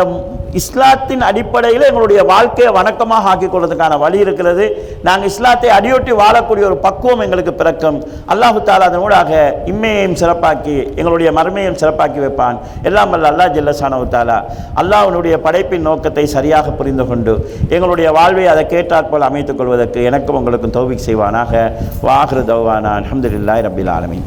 [0.61, 4.65] இஸ்லாத்தின் அடிப்படையில் எங்களுடைய வாழ்க்கையை வணக்கமாக ஆக்கிக் கொள்வதற்கான வழி இருக்கிறது.
[5.07, 7.99] நாங்கள் இஸ்லாத்தை அடியொட்டி வாழக்கூடிய ஒரு பக்குவம் எங்களுக்கு பிறக்கும்.
[8.33, 9.33] அல்லாஹு தாலா அதன் ஊடாக
[9.73, 12.57] இம்மையையும் சிறப்பாக்கி எங்களுடைய மறுமையும் சிறப்பாக்கி வைப்பான்.
[12.91, 14.39] எல்லாம் வல்ல அல்லாஹ் ஜில்லசானவு தாலா
[14.83, 17.35] அல்லாஹனுடைய படைப்பின் நோக்கத்தை சரியாக புரிந்து கொண்டு
[17.75, 21.53] எங்களுடைய வாழ்வை அதை கேட்டாற்போல் அமைத்துக் கொள்வதற்கு எனக்கும் உங்களுக்கும் தௌபிக் செய்வானாக.
[22.09, 22.95] வாஹ்ரு தௌவானா.
[23.03, 24.27] அஹமதுல்லாய் ரபில் ஆலமின்.